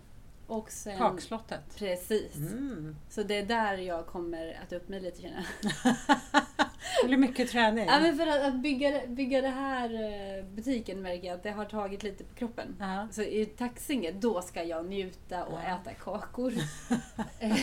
Och 0.47 0.71
sen, 0.71 0.99
Kakslottet. 0.99 1.77
Precis. 1.77 2.37
Mm. 2.37 2.97
Så 3.11 3.23
det 3.23 3.37
är 3.37 3.47
där 3.47 3.77
jag 3.79 4.07
kommer 4.07 4.59
att 4.63 4.73
upp 4.73 4.89
mig 4.89 5.01
lite 5.01 5.21
känner. 5.23 5.47
Det 7.03 7.07
blir 7.07 7.17
mycket 7.17 7.51
träning. 7.51 7.87
Ja, 7.87 8.01
men 8.01 8.17
för 8.17 8.27
att, 8.27 8.43
att 8.43 8.55
bygga, 8.63 9.07
bygga 9.07 9.41
det 9.41 9.49
här 9.49 9.95
eh, 10.39 10.45
butiken 10.45 11.03
märker 11.03 11.27
jag 11.27 11.35
att 11.35 11.43
det 11.43 11.51
har 11.51 11.65
tagit 11.65 12.03
lite 12.03 12.25
på 12.25 12.35
kroppen. 12.35 12.77
Ja. 12.81 13.09
Så 13.13 13.23
i 13.23 13.47
Taxinge, 13.47 14.13
då 14.13 14.43
ska 14.43 14.65
jag 14.65 14.87
njuta 14.87 15.45
och 15.45 15.59
Ja. 15.65 15.79
äta 15.81 15.95
kakor. 15.95 16.53
Eh, 17.41 17.59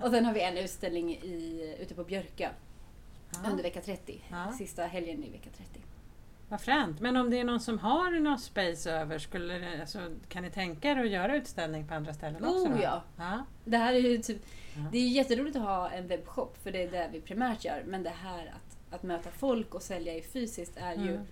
och 0.00 0.10
sen 0.10 0.24
har 0.24 0.32
vi 0.34 0.40
en 0.42 0.56
utställning 0.58 1.10
i, 1.16 1.76
ute 1.80 1.94
på 1.94 2.04
Björka 2.04 2.50
Ja. 3.44 3.50
under 3.50 3.62
vecka 3.62 3.80
30. 3.80 4.20
Ja. 4.30 4.52
Sista 4.58 4.82
helgen 4.86 5.24
i 5.24 5.30
vecka 5.30 5.50
30. 5.56 5.80
Vad 6.48 6.60
fränt. 6.60 7.00
Men 7.00 7.16
om 7.16 7.30
det 7.30 7.40
är 7.40 7.44
någon 7.44 7.60
som 7.60 7.78
har 7.78 8.10
någon 8.10 8.38
space 8.38 8.90
över, 8.92 9.18
skulle 9.18 9.58
det, 9.58 9.80
alltså, 9.80 10.10
kan 10.28 10.42
ni 10.42 10.50
tänka 10.50 10.90
er 10.90 10.96
att 10.96 11.10
göra 11.10 11.36
utställning 11.36 11.86
på 11.86 11.94
andra 11.94 12.14
ställen 12.14 12.44
också? 12.44 12.68
Oh 12.68 12.80
ja! 12.82 13.02
ja. 13.16 13.44
Det 13.64 13.76
här 13.76 13.94
är 13.94 13.98
ju 13.98 14.18
typ, 14.18 14.42
Ja. 14.76 14.82
det 14.92 14.98
är 14.98 15.02
ju 15.02 15.08
jätteroligt 15.08 15.56
att 15.56 15.62
ha 15.62 15.90
en 15.90 16.06
webbshop 16.08 16.58
för 16.62 16.72
det 16.72 16.82
är 16.82 16.90
det 16.90 17.08
vi 17.12 17.20
primärt 17.20 17.64
gör. 17.64 17.82
Men 17.86 18.02
det 18.02 18.10
här 18.22 18.46
att, 18.56 18.94
att 18.94 19.02
möta 19.02 19.30
folk 19.30 19.74
och 19.74 19.82
sälja 19.82 20.14
i 20.14 20.22
fysiskt 20.22 20.76
är 20.76 20.94
ju 20.94 21.10
Mm. 21.12 21.26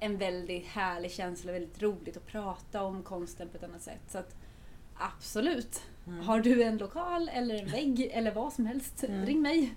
en 0.00 0.18
väldigt 0.18 0.66
härlig 0.66 1.10
känsla, 1.12 1.52
väldigt 1.52 1.82
roligt 1.82 2.16
att 2.16 2.26
prata 2.26 2.82
om 2.82 3.02
konsten 3.02 3.48
på 3.48 3.56
ett 3.56 3.64
annat 3.64 3.82
sätt. 3.82 4.00
Så 4.08 4.18
att 4.18 4.34
absolut, 4.94 5.82
Mm. 6.06 6.20
har 6.20 6.40
du 6.40 6.62
en 6.62 6.78
lokal 6.78 7.28
eller 7.32 7.54
en 7.54 7.68
vägg 7.68 8.10
eller 8.12 8.30
vad 8.30 8.52
som 8.52 8.66
helst, 8.66 9.04
Mm. 9.04 9.26
ring 9.26 9.42
mig. 9.42 9.74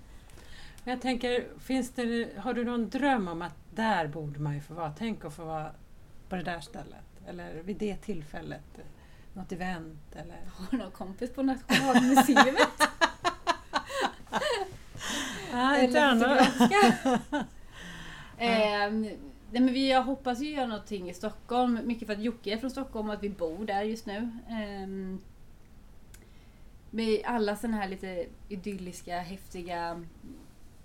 Jag 0.84 1.00
tänker, 1.00 1.44
finns 1.58 1.90
det, 1.90 2.28
har 2.38 2.54
du 2.54 2.64
någon 2.64 2.88
dröm 2.88 3.28
om 3.28 3.42
att 3.42 3.56
där 3.74 4.06
borde 4.06 4.40
man 4.40 4.54
ju 4.54 4.60
få 4.60 4.74
vara? 4.74 4.92
Tänk 4.98 5.24
att 5.24 5.34
få 5.34 5.44
vara 5.44 5.70
på 6.28 6.36
det 6.36 6.42
där 6.42 6.60
stället. 6.60 7.04
Eller 7.26 7.62
vid 7.62 7.76
det 7.76 7.96
tillfället. 7.96 8.80
Något 9.32 9.52
event 9.52 10.16
eller... 10.16 10.38
Har 10.56 10.66
du 10.70 10.76
någon 10.76 10.90
kompis 10.90 11.32
på 11.32 11.42
Nationalmuseet? 11.42 12.56
Ja, 15.52 15.76
eller 15.76 16.00
annat. 16.00 16.48
Fotografiska? 16.52 17.18
Ehm, 18.38 19.02
nej 19.02 19.18
men 19.50 19.72
vi, 19.72 19.90
jag 19.90 20.02
hoppas 20.02 20.40
ju 20.40 20.50
göra 20.50 20.66
någonting 20.66 21.10
i 21.10 21.14
Stockholm. 21.14 21.80
Mycket 21.84 22.06
för 22.06 22.14
att 22.14 22.22
Jocke 22.22 22.52
är 22.52 22.56
från 22.56 22.70
Stockholm 22.70 23.08
och 23.08 23.14
att 23.14 23.22
vi 23.22 23.28
bor 23.28 23.66
där 23.66 23.82
just 23.82 24.06
nu. 24.06 24.30
Ehm, 24.48 25.20
med 26.90 27.22
alla 27.24 27.56
sådana 27.56 27.76
här 27.76 27.88
lite 27.88 28.26
idylliska, 28.48 29.18
häftiga 29.18 30.04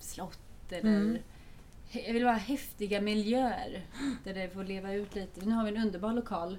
slott 0.04 0.40
eller 0.72 0.96
Mm. 0.98 1.18
jag 1.92 2.14
vill 2.14 2.24
bara 2.24 2.34
häftiga 2.34 3.02
miljöer 3.02 3.86
där 4.24 4.34
det 4.34 4.50
får 4.54 4.64
leva 4.64 4.94
ut 4.94 5.16
lite. 5.16 5.46
Nu 5.46 5.52
har 5.52 5.64
vi 5.64 5.70
en 5.76 5.84
underbar 5.84 6.14
lokal. 6.14 6.58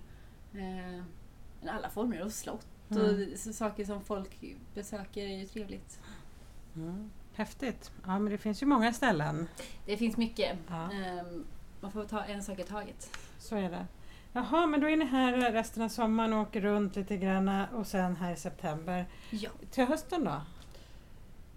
Eh, 0.55 1.03
alla 1.75 1.91
former 1.91 2.21
av 2.21 2.29
slott 2.31 2.67
Mm. 2.91 3.33
och 3.33 3.55
saker 3.55 3.85
som 3.85 4.05
folk 4.05 4.31
besöker 4.75 5.23
är 5.27 5.37
ju 5.37 5.47
trevligt. 5.47 6.01
Mm. 6.77 7.11
Häftigt. 7.35 7.91
Ja, 8.07 8.19
men 8.19 8.33
det 8.33 8.39
finns 8.39 8.63
ju 8.63 8.67
många 8.67 8.93
ställen. 8.93 9.49
Det 9.87 9.97
finns 9.97 10.17
mycket. 10.17 10.59
Ja. 10.69 10.93
Ehm, 10.93 11.45
man 11.81 11.93
får 11.93 12.05
ta 12.05 12.25
en 12.25 12.43
sak 12.43 12.59
i 12.59 12.63
taget. 12.65 13.19
Så 13.39 13.57
är 13.57 13.71
det. 13.71 13.87
Jaha, 14.33 14.67
men 14.67 14.81
då 14.81 14.91
är 14.91 14.97
ni 14.97 15.05
här 15.05 15.53
resten 15.53 15.83
av 15.83 15.89
sommaren 15.89 16.33
och 16.33 16.41
åker 16.41 16.61
runt 16.61 16.97
lite 16.97 17.17
grann 17.17 17.49
och 17.73 17.87
sen 17.87 18.17
här 18.17 18.33
i 18.33 18.37
september. 18.37 19.07
Ja. 19.31 19.51
Till 19.71 19.85
hösten 19.85 20.25
då? 20.25 20.41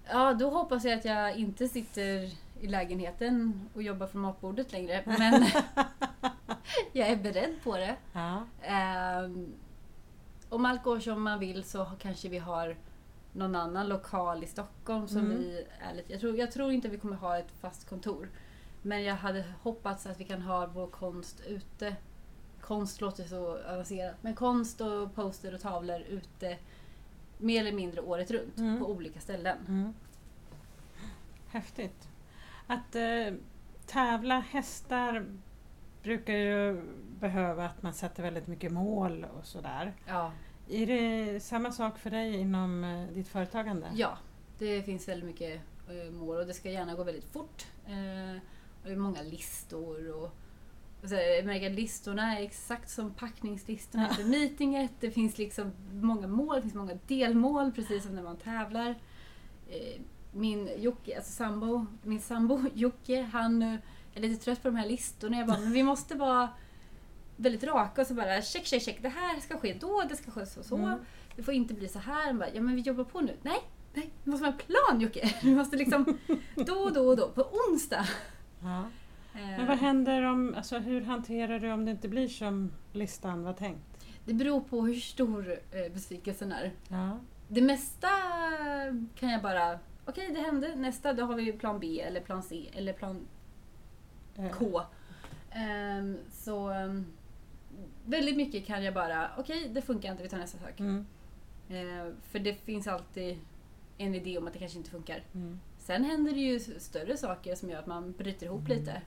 Ja, 0.10 0.34
då 0.34 0.50
hoppas 0.50 0.86
jag 0.86 0.94
att 1.00 1.06
jag 1.06 1.36
inte 1.38 1.68
sitter 1.68 2.32
i 2.62 2.68
lägenheten 2.68 3.70
och 3.74 3.84
jobbar 3.84 4.08
från 4.08 4.22
matbordet 4.22 4.72
längre. 4.72 5.04
Men 5.06 5.46
jag 6.92 7.08
är 7.08 7.16
beredd 7.16 7.64
på 7.64 7.78
det. 7.78 7.96
Ja. 8.14 8.44
Ehm, 8.62 9.54
om 10.50 10.66
allt 10.66 10.84
går 10.84 11.00
som 11.00 11.24
man 11.24 11.40
vill 11.40 11.64
så 11.64 11.86
kanske 12.00 12.30
vi 12.30 12.38
har 12.38 12.78
någon 13.34 13.56
annan 13.56 13.88
lokal 13.90 14.44
i 14.44 14.48
Stockholm 14.48 15.08
som 15.08 15.18
Mm. 15.18 15.38
vi 15.38 15.66
är 15.80 15.94
lite... 15.96 16.12
Jag 16.12 16.22
tror, 16.22 16.38
jag 16.38 16.52
tror 16.52 16.72
inte 16.72 16.88
vi 16.88 16.98
kommer 16.98 17.16
ha 17.16 17.38
ett 17.38 17.52
fast 17.62 17.90
kontor. 17.90 18.30
Men 18.82 19.04
jag 19.04 19.16
hade 19.16 19.44
hoppats 19.62 20.06
att 20.06 20.20
vi 20.20 20.24
kan 20.24 20.42
ha 20.42 20.66
vår 20.68 20.88
konst 20.88 21.42
ute. 21.48 21.96
Konst 22.62 23.02
låter 23.02 23.24
så 23.24 23.58
avancerat. 23.68 24.16
Men 24.22 24.36
konst 24.36 24.82
och 24.82 25.16
poster 25.16 25.54
och 25.54 25.62
tavlor 25.62 26.02
ute 26.02 26.58
mer 27.44 27.60
eller 27.62 27.72
mindre 27.72 28.02
året 28.02 28.32
runt 28.32 28.58
Mm. 28.58 28.80
på 28.80 28.86
olika 28.92 29.20
ställen. 29.20 29.58
Mm. 29.68 29.94
Häftigt. 31.48 32.10
Att 32.68 32.96
eh, 32.96 33.34
tävla 33.86 34.40
hästar 34.40 35.26
brukar 36.04 36.34
ju 36.34 36.82
behöva 37.20 37.66
att 37.66 37.84
man 37.84 37.94
sätter 37.94 38.24
väldigt 38.24 38.48
mycket 38.48 38.72
mål 38.72 39.26
och 39.38 39.46
sådär. 39.46 39.94
Ja. 40.08 40.32
Är 40.70 40.86
det 40.88 41.40
samma 41.40 41.72
sak 41.72 41.98
för 42.00 42.10
dig 42.10 42.36
inom 42.36 42.84
eh, 42.84 43.08
ditt 43.14 43.28
företagande? 43.28 43.88
ja, 43.96 44.18
det 44.60 44.84
finns 44.84 45.08
väldigt 45.08 45.26
mycket 45.30 45.62
eh, 45.90 46.12
mål 46.12 46.38
och 46.38 46.46
det 46.48 46.54
ska 46.54 46.70
gärna 46.70 46.96
gå 46.96 47.04
väldigt 47.04 47.26
fort. 47.32 47.66
Eh, 47.86 48.38
och 48.82 48.88
det 48.90 48.92
är 48.92 48.96
många 48.96 49.22
listor 49.22 50.12
och 50.24 50.32
och 51.04 51.72
listorna 51.72 52.38
är 52.40 52.44
exakt 52.44 52.90
som 52.90 53.14
packningslistorna 53.14 54.10
inför 54.10 54.24
meetinget. 54.24 54.92
Det 55.00 55.12
finns 55.12 55.38
liksom 55.38 55.72
många 55.92 56.28
mål, 56.28 56.56
det 56.56 56.62
finns 56.62 56.74
många 56.74 56.98
delmål 57.08 57.72
precis 57.72 58.04
som 58.04 58.16
när 58.16 58.24
man 58.24 58.38
tävlar. 58.38 58.90
Eh, 59.70 60.02
Min 60.32 60.70
Jocke, 60.78 61.16
alltså 61.16 61.32
sambo, 61.32 61.86
min 62.04 62.22
sambo 62.22 62.62
Jocke, 62.74 63.22
han 63.22 63.62
eh, 63.62 63.76
är 64.14 64.22
lite 64.22 64.44
trött 64.44 64.62
på 64.62 64.68
de 64.68 64.76
här 64.76 64.88
listorna. 64.88 65.38
Jag 65.38 65.48
bara, 65.48 65.60
men 65.60 65.72
vi 65.72 65.84
måste 65.84 66.16
vara 66.16 66.50
väldigt 67.36 67.64
raka 67.64 68.02
och 68.02 68.08
så 68.08 68.14
bara 68.14 68.42
check, 68.42 68.66
check, 68.66 68.82
check. 68.82 69.02
Det 69.02 69.10
här 69.10 69.40
ska 69.40 69.58
ske 69.58 69.74
då, 69.80 70.04
det 70.10 70.16
ska 70.16 70.32
ske 70.32 70.46
så, 70.46 70.64
så. 70.64 70.76
Mm. 70.76 71.00
Det 71.36 71.44
får 71.44 71.54
inte 71.54 71.74
bli 71.74 71.88
så 71.88 72.00
här. 72.00 72.26
Han 72.26 72.38
bara, 72.38 72.50
ja 72.54 72.62
men 72.62 72.76
vi 72.76 72.82
jobbar 72.82 73.04
på 73.04 73.22
nu. 73.22 73.38
Nej, 73.42 73.60
nej, 73.94 74.10
vi 74.24 74.32
måste 74.32 74.46
ha 74.46 74.52
en 74.52 74.58
plan 74.58 75.02
Jocke. 75.02 75.34
Vi 75.44 75.56
måste 75.56 75.78
liksom 75.78 76.18
då, 76.56 76.90
då, 76.90 77.16
då, 77.16 77.30
på 77.30 77.42
onsdag. 77.42 78.08
Ja. 78.62 78.84
Eh, 79.34 79.40
Men 79.58 79.68
vad 79.68 79.78
händer 79.78 80.24
om, 80.24 80.56
alltså 80.58 80.80
hur 80.80 81.02
hanterar 81.02 81.60
du 81.60 81.72
om 81.72 81.86
det 81.86 81.92
inte 81.92 82.08
blir 82.10 82.28
som 82.28 82.72
listan 82.94 83.44
var 83.44 83.54
tänkt? 83.54 84.06
Det 84.26 84.34
beror 84.34 84.62
på 84.62 84.82
hur 84.86 84.96
stor 84.96 85.52
eh, 85.72 85.94
besvikelsen 85.94 86.52
är. 86.52 86.72
Ja. 86.90 87.20
Det 87.48 87.62
mesta 87.62 88.08
kan 89.16 89.30
jag 89.30 89.42
bara, 89.42 89.80
okej 90.06 90.32
det 90.34 90.40
hände, 90.40 90.76
nästa 90.76 91.14
då 91.14 91.26
har 91.26 91.36
vi 91.36 91.54
plan 91.54 91.80
B 91.80 92.02
eller 92.02 92.22
plan 92.22 92.44
C 92.44 92.70
eller 92.74 92.94
plan 92.94 93.28
Eh, 94.38 94.50
K. 94.52 94.82
Ehm, 95.52 96.18
så 96.32 96.70
ehm, 96.70 97.06
väldigt 98.06 98.36
mycket 98.38 98.66
kan 98.66 98.84
jag 98.84 98.94
bara, 98.94 99.30
okej 99.38 99.70
det 99.74 99.82
funkar 99.82 100.12
inte, 100.12 100.24
vi 100.24 100.30
tar 100.30 100.38
nästa 100.38 100.58
sak. 100.58 100.80
Mm. 100.80 101.06
För 102.22 102.40
det 102.40 102.54
finns 102.54 102.88
alltid 102.88 103.38
en 103.98 104.16
idé 104.16 104.38
om 104.38 104.48
att 104.48 104.54
det 104.54 104.60
kanske 104.60 104.78
inte 104.78 104.90
funkar. 104.90 105.24
Mm. 105.34 105.60
Sen 105.78 106.04
händer 106.04 106.32
det 106.34 106.40
ju 106.40 106.60
större 106.60 107.18
saker 107.18 107.56
som 107.56 107.70
gör 107.70 107.80
att 107.80 107.88
man 107.88 108.12
bryter 108.12 108.46
ihop 108.46 108.66
Mm. 108.70 108.80
lite. 108.80 109.02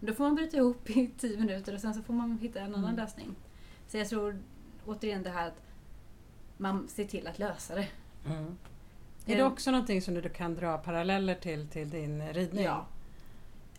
Då 0.00 0.14
får 0.14 0.24
man 0.24 0.34
bryta 0.34 0.56
ihop 0.56 0.90
i 0.90 1.10
tio 1.18 1.38
minuter 1.38 1.74
och 1.74 1.80
sen 1.80 1.94
så 1.94 2.02
får 2.02 2.14
man 2.14 2.38
hitta 2.38 2.60
en 2.60 2.74
annan 2.74 2.84
Mm. 2.84 2.96
lösning. 2.96 3.34
Så 3.88 3.96
jag 3.98 4.08
tror 4.08 4.38
återigen 4.86 5.22
det 5.22 5.30
här 5.30 5.48
att 5.48 5.62
man 6.56 6.88
ser 6.88 7.04
till 7.04 7.26
att 7.26 7.38
lösa 7.38 7.74
det. 7.74 7.88
Mm. 8.26 8.58
Är 9.26 9.36
det 9.36 9.44
också 9.44 9.70
någonting 9.70 10.02
som 10.02 10.14
du 10.14 10.28
kan 10.28 10.54
dra 10.54 10.78
paralleller 10.78 11.34
till, 11.34 11.68
till 11.68 11.90
din 11.90 12.32
ridning? 12.32 12.64
Ja. 12.64 12.86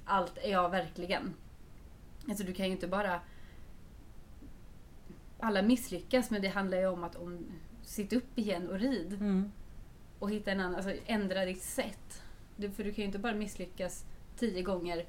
Allt, 0.06 0.38
ja 0.46 0.68
verkligen. 0.68 1.34
Alltså 2.30 2.44
du 2.44 2.54
kan 2.54 2.66
ju 2.66 2.72
inte 2.72 2.88
bara... 2.88 3.22
Alla 5.40 5.62
misslyckas 5.62 6.30
men 6.30 6.42
det 6.42 6.48
handlar 6.48 6.78
ju 6.78 6.88
om 6.88 7.04
att 7.04 7.16
om, 7.16 7.46
sitta 7.84 8.16
upp 8.16 8.38
igen 8.38 8.70
och 8.70 8.80
rid. 8.80 9.14
Mm. 9.14 9.52
Och 10.20 10.32
hitta 10.32 10.52
en 10.52 10.60
annan, 10.60 10.76
alltså 10.76 10.94
ändra 11.06 11.46
ditt 11.46 11.62
sätt. 11.64 12.22
Du, 12.56 12.72
för 12.72 12.84
du 12.84 12.92
kan 12.94 13.02
ju 13.02 13.06
inte 13.06 13.20
bara 13.20 13.34
misslyckas 13.36 14.06
tio 14.38 14.62
gånger 14.62 15.06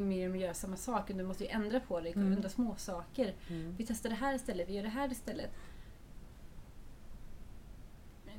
med 0.00 0.30
att 0.30 0.38
göra 0.40 0.54
samma 0.54 0.76
sak. 0.76 1.08
Du 1.08 1.22
måste 1.24 1.44
ju 1.44 1.50
ändra 1.50 1.80
på 1.80 2.00
dig, 2.00 2.12
Mm. 2.12 2.32
ändra 2.32 2.48
små 2.48 2.74
saker. 2.76 3.34
Mm. 3.50 3.74
Vi 3.78 3.86
testar 3.86 4.08
det 4.10 4.14
här 4.16 4.34
istället, 4.34 4.68
vi 4.68 4.72
gör 4.74 4.82
det 4.82 4.88
här 4.88 5.12
istället. 5.12 5.50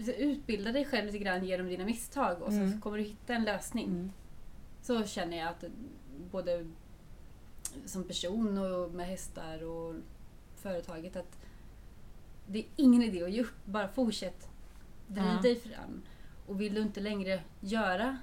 Så 0.06 0.12
utbilda 0.12 0.72
dig 0.72 0.86
själv 0.86 1.06
lite 1.06 1.18
grann 1.18 1.46
genom 1.46 1.68
dina 1.68 1.86
misstag 1.86 2.42
och 2.42 2.52
så 2.54 2.60
Mm. 2.60 2.82
kommer 2.82 2.98
du 2.98 3.04
hitta 3.04 3.34
en 3.34 3.44
lösning. 3.44 3.86
Mm. 3.88 4.12
Så 4.82 5.04
känner 5.06 5.38
jag 5.38 5.48
att 5.48 5.64
både 6.32 6.68
som 7.86 8.04
person 8.04 8.58
och 8.58 8.92
med 8.92 9.08
hästar 9.08 9.64
och 9.64 9.96
företaget 10.56 11.16
att 11.16 11.38
det 12.48 12.60
är 12.60 12.66
ingen 12.76 13.04
idé 13.04 13.24
att 13.24 13.32
ge 13.32 13.42
upp. 13.42 13.66
Bara 13.66 13.88
fortsätt. 13.88 14.50
Driv 15.08 15.42
dig 15.42 15.56
fram. 15.60 16.02
Och 16.48 16.62
vill 16.62 16.74
du 16.74 16.82
inte 16.82 17.00
längre 17.00 17.42
göra 17.60 18.18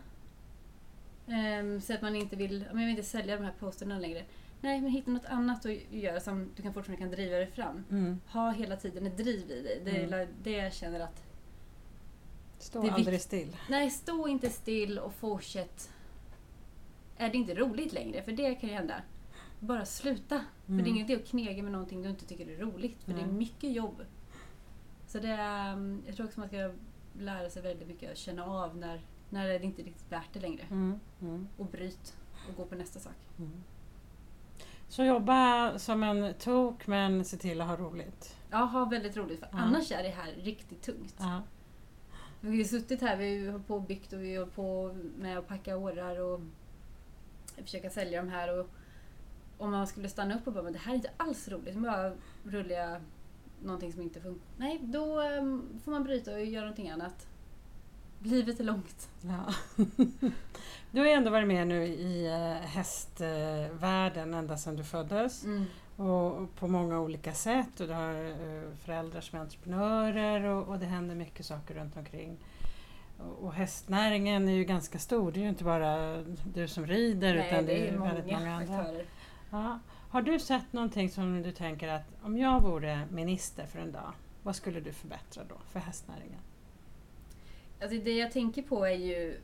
ehm, 1.26 1.80
så 1.80 1.94
att 1.94 2.02
man 2.02 2.16
inte 2.16 2.36
vill, 2.36 2.58
men 2.72 2.82
jag 2.82 2.86
vill 2.88 2.98
inte 2.98 3.02
sälja 3.08 3.36
de 3.36 3.44
här 3.44 3.52
posterna 3.58 3.98
längre. 3.98 4.24
Nej, 4.60 4.80
men 4.80 4.90
hitta 4.90 5.10
något 5.10 5.24
annat 5.24 5.66
att 5.66 5.92
göra 5.92 6.20
som 6.20 6.50
du 6.56 6.62
kan 6.62 6.74
fortfarande 6.74 7.02
kan 7.02 7.10
driva 7.10 7.36
dig 7.36 7.46
fram. 7.46 7.84
Mm. 7.90 8.20
Ha 8.32 8.50
hela 8.50 8.76
tiden 8.76 9.06
ett 9.06 9.16
driv 9.16 9.50
i 9.50 9.62
dig. 9.62 9.80
Det 9.84 9.90
är 9.90 10.06
Mm. 10.06 10.28
det 10.42 10.50
jag 10.50 10.72
känner 10.72 11.00
att 11.00 11.22
Stå 12.58 12.82
Det 12.82 12.90
aldrig 12.90 13.20
still. 13.20 13.56
Nej, 13.68 13.90
stå 13.90 14.28
inte 14.28 14.50
still 14.50 14.98
och 14.98 15.14
fortsätt. 15.14 15.90
Är 17.16 17.28
det 17.30 17.36
inte 17.36 17.54
roligt 17.54 17.92
längre, 17.92 18.22
för 18.22 18.32
det 18.32 18.54
kan 18.54 18.68
ju 18.68 18.74
hända. 18.74 18.94
Bara 19.60 19.84
sluta. 19.84 20.38
För 20.66 20.72
det 20.72 20.78
är 20.78 20.80
Mm. 20.80 20.86
ingen 20.86 21.04
idé 21.10 21.22
att 21.22 21.28
knega 21.28 21.62
med 21.62 21.72
någonting 21.72 22.02
du 22.02 22.08
inte 22.08 22.26
tycker 22.26 22.48
är 22.50 22.56
roligt. 22.56 23.04
För 23.04 23.12
det 23.12 23.20
är 23.20 23.26
mycket 23.26 23.72
jobb. 23.72 24.02
Så 25.06 25.18
det 25.18 25.28
är, 25.28 25.72
mm, 25.72 26.02
jag 26.06 26.16
tror 26.16 26.26
också 26.26 26.40
man 26.40 26.48
ska 26.48 26.72
lära 27.18 27.50
sig 27.50 27.62
väldigt 27.62 27.88
mycket 27.88 28.10
att 28.12 28.18
känna 28.18 28.44
av 28.44 28.76
när, 28.76 29.00
när 29.36 29.48
är 29.48 29.58
det 29.58 29.64
inte 29.64 29.82
riktigt 29.82 30.12
värt 30.12 30.32
det 30.32 30.40
längre. 30.40 30.62
Mm. 30.70 31.00
Mm. 31.22 31.48
Och 31.56 31.66
bryt 31.66 32.16
och 32.48 32.56
gå 32.56 32.64
på 32.64 32.74
nästa 32.74 33.00
sak. 33.00 33.16
Mm. 33.38 33.62
Så 34.88 35.04
jobba 35.04 35.78
som 35.78 36.02
en 36.02 36.34
tok 36.34 36.86
men 36.86 37.24
se 37.24 37.36
till 37.36 37.60
att 37.60 37.68
ha 37.68 37.76
roligt. 37.76 38.36
Ja, 38.50 38.58
ha 38.58 38.84
väldigt 38.84 39.16
roligt 39.16 39.40
för 39.40 39.48
annars 39.52 39.92
är 39.92 40.02
det 40.02 40.08
här 40.08 40.32
riktigt 40.32 40.82
tungt. 40.82 41.20
Vi 42.40 42.48
har 42.48 42.56
ju 42.56 42.64
suttit 42.64 43.00
här, 43.00 43.16
vi 43.16 43.46
har 43.46 43.58
på 43.58 43.74
och 43.74 43.82
byggt 43.82 44.12
och 44.12 44.20
vi 44.20 44.36
har 44.36 44.46
på 44.46 44.96
med 45.18 45.38
att 45.38 45.48
packa 45.48 45.76
årar 45.76 46.20
och 46.20 46.40
försöka 47.56 47.90
sälja 47.90 48.22
de 48.22 48.28
här. 48.28 48.60
Och 48.60 48.70
om 49.58 49.70
man 49.70 49.86
skulle 49.86 50.08
stanna 50.08 50.36
upp 50.36 50.46
och 50.46 50.52
bara, 50.52 50.62
men 50.62 50.72
det 50.72 50.78
här 50.78 50.92
är 50.92 50.96
inte 50.96 51.10
alls 51.16 51.48
roligt, 51.48 51.76
bara 51.76 52.12
rullar 52.44 52.76
jag 52.76 53.00
någonting 53.62 53.92
som 53.92 54.02
inte 54.02 54.20
funkar. 54.20 54.46
Nej, 54.56 54.78
då 54.82 55.20
ehm, 55.20 55.80
får 55.84 55.92
man 55.92 56.04
bryta 56.04 56.32
och 56.32 56.44
göra 56.44 56.64
någonting 56.64 56.90
annat. 56.90 57.26
Livet 58.18 58.60
är 58.60 58.64
långt. 58.64 59.08
Ja. 59.20 59.54
Du 60.90 61.00
har 61.00 61.06
ju 61.06 61.12
ändå 61.12 61.30
varit 61.30 61.48
med 61.48 61.66
nu 61.66 61.86
i 61.86 62.26
eh, 62.26 62.68
hästvärlden 62.68 64.34
ända 64.34 64.56
sedan 64.56 64.76
du 64.76 64.84
föddes 64.84 65.44
och 65.44 65.66
och 65.96 66.54
på 66.54 66.68
många 66.68 67.00
olika 67.00 67.34
sätt. 67.34 67.80
Och 67.80 67.86
du 67.86 67.92
har 67.92 68.24
eh, 68.24 68.74
föräldrar 68.84 69.20
som 69.20 69.38
är 69.38 69.42
entreprenörer 69.42 70.44
och, 70.44 70.68
och 70.68 70.78
det 70.78 70.86
händer 70.86 71.14
mycket 71.14 71.46
saker 71.46 71.74
runt 71.74 71.96
omkring. 71.96 72.38
Och, 73.40 73.52
hästnäringen 73.52 74.48
är 74.48 74.52
ju 74.52 74.64
ganska 74.64 74.98
stor. 74.98 75.32
Det 75.32 75.40
är 75.40 75.42
ju 75.42 75.48
inte 75.48 75.64
bara 75.64 76.22
du 76.54 76.68
som 76.68 76.86
rider 76.86 77.34
Nej, 77.34 77.48
utan 77.48 77.66
det 77.66 77.88
är 77.88 77.98
väldigt 77.98 78.26
många, 78.26 78.38
många 78.38 78.56
andra. 78.56 78.86
Ja. 79.50 79.78
Har 80.10 80.22
du 80.22 80.38
sett 80.38 80.72
någonting 80.72 81.10
som 81.10 81.42
du 81.42 81.52
tänker 81.52 81.88
att 81.88 82.04
om 82.22 82.38
jag 82.38 82.62
vore 82.62 83.06
minister 83.10 83.66
för 83.66 83.78
en 83.78 83.92
dag, 83.92 84.12
vad 84.42 84.56
skulle 84.56 84.80
du 84.80 84.92
förbättra 84.92 85.44
då 85.48 85.54
för 85.72 85.80
hästnäringen? 85.80 86.40
Alltså 87.80 87.98
det 87.98 88.16
jag 88.16 88.32
tänker 88.32 88.62
på 88.62 88.84
är 88.86 88.94
ju 88.96 89.40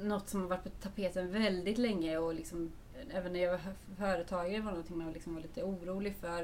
något 0.00 0.28
som 0.28 0.40
har 0.40 0.48
varit 0.48 0.64
på 0.64 0.68
tapeten 0.70 1.32
väldigt 1.32 1.78
länge 1.78 2.18
och 2.18 2.34
liksom, 2.34 2.72
även 3.10 3.32
när 3.32 3.40
jag 3.40 3.50
var 3.50 3.60
företagare 3.98 4.60
var 4.62 4.70
någonting 4.70 4.98
man 4.98 5.12
liksom 5.12 5.34
var 5.34 5.42
lite 5.42 5.62
orolig 5.62 6.14
för. 6.16 6.42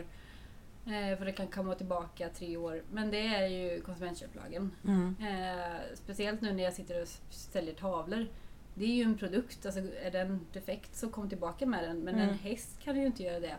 Eh, 0.87 1.19
för 1.19 1.25
det 1.25 1.33
kan 1.33 1.47
komma 1.47 1.75
tillbaka 1.75 2.29
tre 2.29 2.57
år. 2.57 2.83
Men 2.93 3.11
det 3.11 3.27
är 3.27 3.47
ju 3.47 3.81
konsumentköplagen. 3.81 4.71
Mm. 4.85 5.17
Eh, 5.21 5.77
speciellt 5.95 6.41
nu 6.41 6.53
när 6.53 6.63
jag 6.65 6.73
sitter 6.75 7.03
och 7.03 7.09
säljer 7.31 7.75
tavlor. 7.75 8.27
Det 8.75 8.85
är 8.85 8.95
ju 8.95 9.03
en 9.03 9.19
produkt, 9.19 9.67
alltså 9.67 9.81
är 10.03 10.11
den 10.11 10.47
defekt 10.53 10.97
så 10.97 11.09
kom 11.11 11.29
tillbaka 11.29 11.67
med 11.67 11.85
den. 11.85 11.99
Men 12.01 12.15
Mm. 12.15 12.29
en 12.29 12.35
häst 12.35 12.79
kan 12.85 12.97
ju 13.01 13.07
inte 13.07 13.23
göra 13.23 13.41
det 13.41 13.57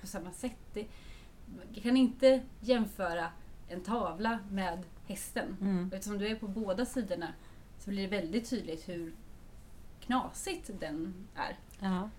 på 0.00 0.06
samma 0.06 0.32
sätt. 0.32 0.56
Det, 0.74 0.86
jag 1.74 1.82
kan 1.82 1.96
inte 1.96 2.40
jämföra 2.60 3.28
en 3.68 3.80
tavla 3.82 4.38
med 4.50 4.82
hästen. 5.08 5.56
Mm. 5.60 5.90
Eftersom 5.94 6.18
du 6.18 6.28
är 6.28 6.34
på 6.34 6.48
båda 6.48 6.84
sidorna 6.86 7.32
så 7.78 7.90
blir 7.90 8.02
det 8.08 8.16
väldigt 8.20 8.50
tydligt 8.50 8.88
hur 8.88 9.12
knasigt 10.00 10.70
den 10.80 11.14
är. 11.34 11.56
Ja. 11.80 12.10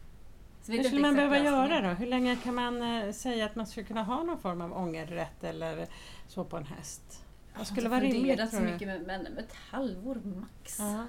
Hur 0.67 0.83
skulle 0.83 1.01
man 1.01 1.15
behöva 1.15 1.35
exakt 1.35 1.45
göra 1.51 1.61
lösningen. 1.67 1.83
då? 1.89 1.95
Hur 1.99 2.07
länge 2.07 2.35
kan 2.35 2.55
man 2.55 2.81
eh, 2.81 3.11
säga 3.11 3.45
att 3.45 3.55
man 3.55 3.67
skulle 3.67 3.85
kunna 3.85 4.03
ha 4.03 4.23
någon 4.23 4.39
form 4.39 4.61
av 4.61 4.73
ångerrätt 4.77 5.43
eller 5.43 5.87
så 6.27 6.43
på 6.43 6.57
en 6.57 6.65
häst? 6.65 7.25
Vad 7.57 7.67
skulle 7.67 7.81
inte 7.81 7.89
vara 7.89 8.01
rimligt 8.01 8.49
så 8.49 8.59
mycket 8.61 8.87
men, 8.87 9.03
men 9.03 9.37
ett 9.37 9.53
halvår 9.53 10.15
max. 10.23 10.79
Ja. 10.79 11.05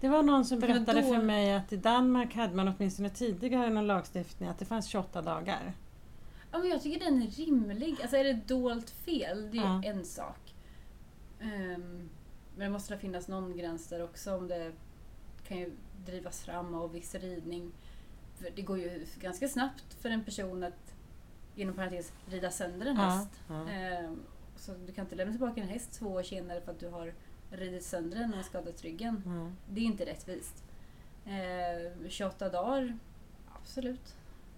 Det 0.00 0.08
var 0.08 0.22
någon 0.22 0.44
som 0.44 0.60
berättade 0.60 1.00
då- 1.02 1.14
för 1.14 1.22
mig 1.22 1.52
att 1.54 1.72
i 1.72 1.76
Danmark 1.76 2.34
hade 2.34 2.54
man 2.54 2.68
åtminstone 2.68 3.10
tidigare 3.10 3.70
någon 3.70 3.86
lagstiftning 3.86 4.48
att 4.48 4.58
det 4.58 4.64
fanns 4.64 4.86
28 4.86 5.22
dagar. 5.22 5.72
Ja, 6.52 6.58
men 6.58 6.68
jag 6.68 6.82
tycker 6.82 7.04
den 7.04 7.22
är 7.22 7.26
rimlig. 7.26 7.96
Alltså 8.02 8.16
är 8.16 8.24
det 8.24 8.32
dolt 8.32 8.90
fel, 8.90 9.48
det 9.52 9.58
är 9.58 9.62
Ja. 9.62 9.82
ju 9.84 9.88
en 9.90 10.04
sak. 10.04 10.45
Ehm, 11.40 12.08
men 12.56 12.66
det 12.66 12.70
måste 12.70 12.94
det 12.94 13.00
finnas 13.00 13.28
någon 13.28 13.56
gräns 13.56 13.88
där 13.88 14.04
också 14.04 14.34
om 14.36 14.48
det 14.48 14.72
kan 15.48 15.58
ju 15.58 15.72
drivas 16.06 16.44
fram 16.44 16.74
av 16.74 16.92
viss 16.92 17.14
ridning. 17.14 17.72
För 18.34 18.50
det 18.56 18.62
går 18.62 18.78
ju 18.78 19.06
ganska 19.20 19.48
snabbt 19.48 19.94
för 20.00 20.10
en 20.10 20.24
person 20.24 20.62
att 20.64 20.94
inom 21.56 21.74
parentes 21.74 22.12
rida 22.26 22.50
sönder 22.50 22.86
en 22.86 22.96
Ja, 22.96 23.02
häst. 23.02 23.28
ja. 23.48 23.68
Ehm, 23.68 24.20
så 24.56 24.74
du 24.86 24.92
kan 24.92 25.04
inte 25.04 25.14
lämna 25.16 25.32
tillbaka 25.32 25.60
en 25.60 25.68
häst 25.68 25.92
två 25.92 26.06
år 26.08 26.22
senare 26.22 26.60
för 26.60 26.72
att 26.72 26.80
du 26.80 26.88
har 26.88 27.12
ridit 27.50 27.84
sönder 27.84 28.18
den 28.18 28.34
och 28.34 28.44
skadat 28.44 28.82
ryggen. 28.82 29.22
Ja. 29.26 29.50
Det 29.74 29.80
är 29.80 29.84
inte 29.84 30.04
rättvist. 30.06 30.64
Ehm, 31.26 32.08
28 32.08 32.48
dagar, 32.48 32.98
absolut. 33.62 34.14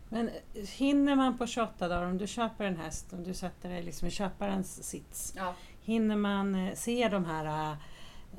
Men 0.09 0.29
eh, 0.29 0.65
hinner 0.67 1.17
man 1.17 1.39
på 1.39 1.47
28 1.47 1.89
dagar, 1.89 2.07
om 2.07 2.19
du 2.19 2.27
köper 2.27 2.65
en 2.65 2.77
häst, 2.77 3.13
om 3.13 3.25
du 3.25 3.35
sätter 3.35 3.69
dig 3.69 3.83
liksom 3.83 4.09
i 4.09 4.11
köparens 4.11 4.85
sits, 4.85 5.33
Ja. 5.37 5.55
Hinner 5.89 6.17
man 6.17 6.55
eh, 6.55 6.75
se 6.75 7.09
de 7.09 7.25
här 7.25 7.71
eh, 7.73 7.77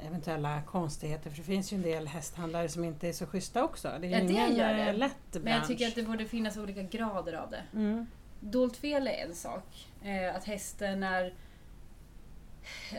eventuella 0.07 0.61
konstigheter? 0.61 1.29
För 1.29 1.37
det 1.37 1.43
finns 1.43 1.73
ju 1.73 1.75
en 1.77 1.81
del 1.81 2.07
hästhandlare 2.07 2.69
som 2.69 2.83
inte 2.83 3.07
är 3.07 3.13
så 3.13 3.25
schyssta 3.25 3.63
också. 3.63 3.87
Det 4.01 4.07
är 4.07 4.11
Ja, 4.11 4.17
det 4.17 4.23
ingen 4.33 4.55
gör 4.55 4.73
det. 4.73 4.81
eh, 4.89 4.95
lätt 4.97 5.31
bransch. 5.31 5.43
Men 5.43 5.53
jag 5.53 5.67
tycker 5.67 5.87
att 5.87 5.95
det 5.95 6.03
borde 6.03 6.25
finnas 6.25 6.57
olika 6.57 6.81
grader 6.83 7.33
av 7.33 7.49
det. 7.51 7.63
Mm. 7.73 8.05
Dolt 8.39 8.77
fel 8.77 9.07
är 9.07 9.25
en 9.27 9.35
sak. 9.35 9.87
Att 10.35 10.43
hästen 10.43 11.03
är... 11.03 11.33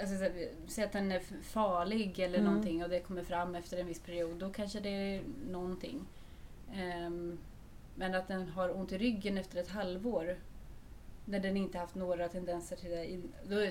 Alltså, 0.01 0.17
så- 0.19 0.49
säg 0.69 0.85
att 0.85 0.93
den 0.93 1.13
är 1.13 1.21
farlig 1.43 2.19
eller 2.19 2.39
Mm. 2.39 2.51
någonting 2.51 2.83
och 2.85 2.91
det 2.91 3.01
kommer 3.01 3.23
fram 3.25 3.55
efter 3.55 3.77
en 3.77 3.87
viss 3.87 4.01
period. 4.01 4.37
Då 4.39 4.51
kanske 4.51 4.81
det 4.81 4.89
är 4.89 5.23
någonting. 5.51 6.07
Ehm, 6.75 7.39
men 7.95 8.15
att 8.15 8.29
den 8.29 8.49
har 8.49 8.77
ont 8.77 8.93
i 8.93 8.99
ryggen 8.99 9.39
efter 9.39 9.59
ett 9.61 9.69
halvår. 9.69 10.37
När 11.25 11.41
den 11.41 11.57
inte 11.57 11.79
haft 11.79 11.95
några 11.95 12.29
tendenser 12.29 12.77
till 12.77 12.91
det. 12.91 13.21
Då 13.49 13.71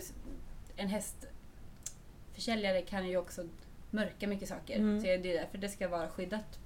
en 0.80 0.90
hästförsäljare 0.90 2.82
kan 2.82 3.08
ju 3.08 3.18
också 3.18 3.48
mörka 3.92 4.28
mycket 4.28 4.50
saker. 4.50 4.76
Mm. 4.78 5.00
Så 5.00 5.06
det 5.06 5.14
är 5.14 5.40
därför 5.42 5.58
det 5.58 5.70
ska 5.70 5.88
vara 5.88 6.10
skyddat. 6.10 6.60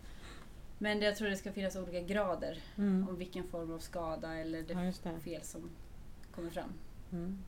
Men 0.77 1.01
jag 1.01 1.15
tror 1.15 1.27
det 1.29 1.35
ska 1.37 1.51
finnas 1.51 1.75
olika 1.75 1.99
grader 1.99 2.57
Mm. 2.77 3.09
om 3.09 3.17
vilken 3.17 3.43
form 3.47 3.73
av 3.73 3.79
skada 3.79 4.33
eller 4.35 4.65
Ja, 5.03 5.19
fel 5.19 5.41
som 5.41 5.69
kommer 6.35 6.49
fram. 6.49 6.73
Mm. 7.11 7.43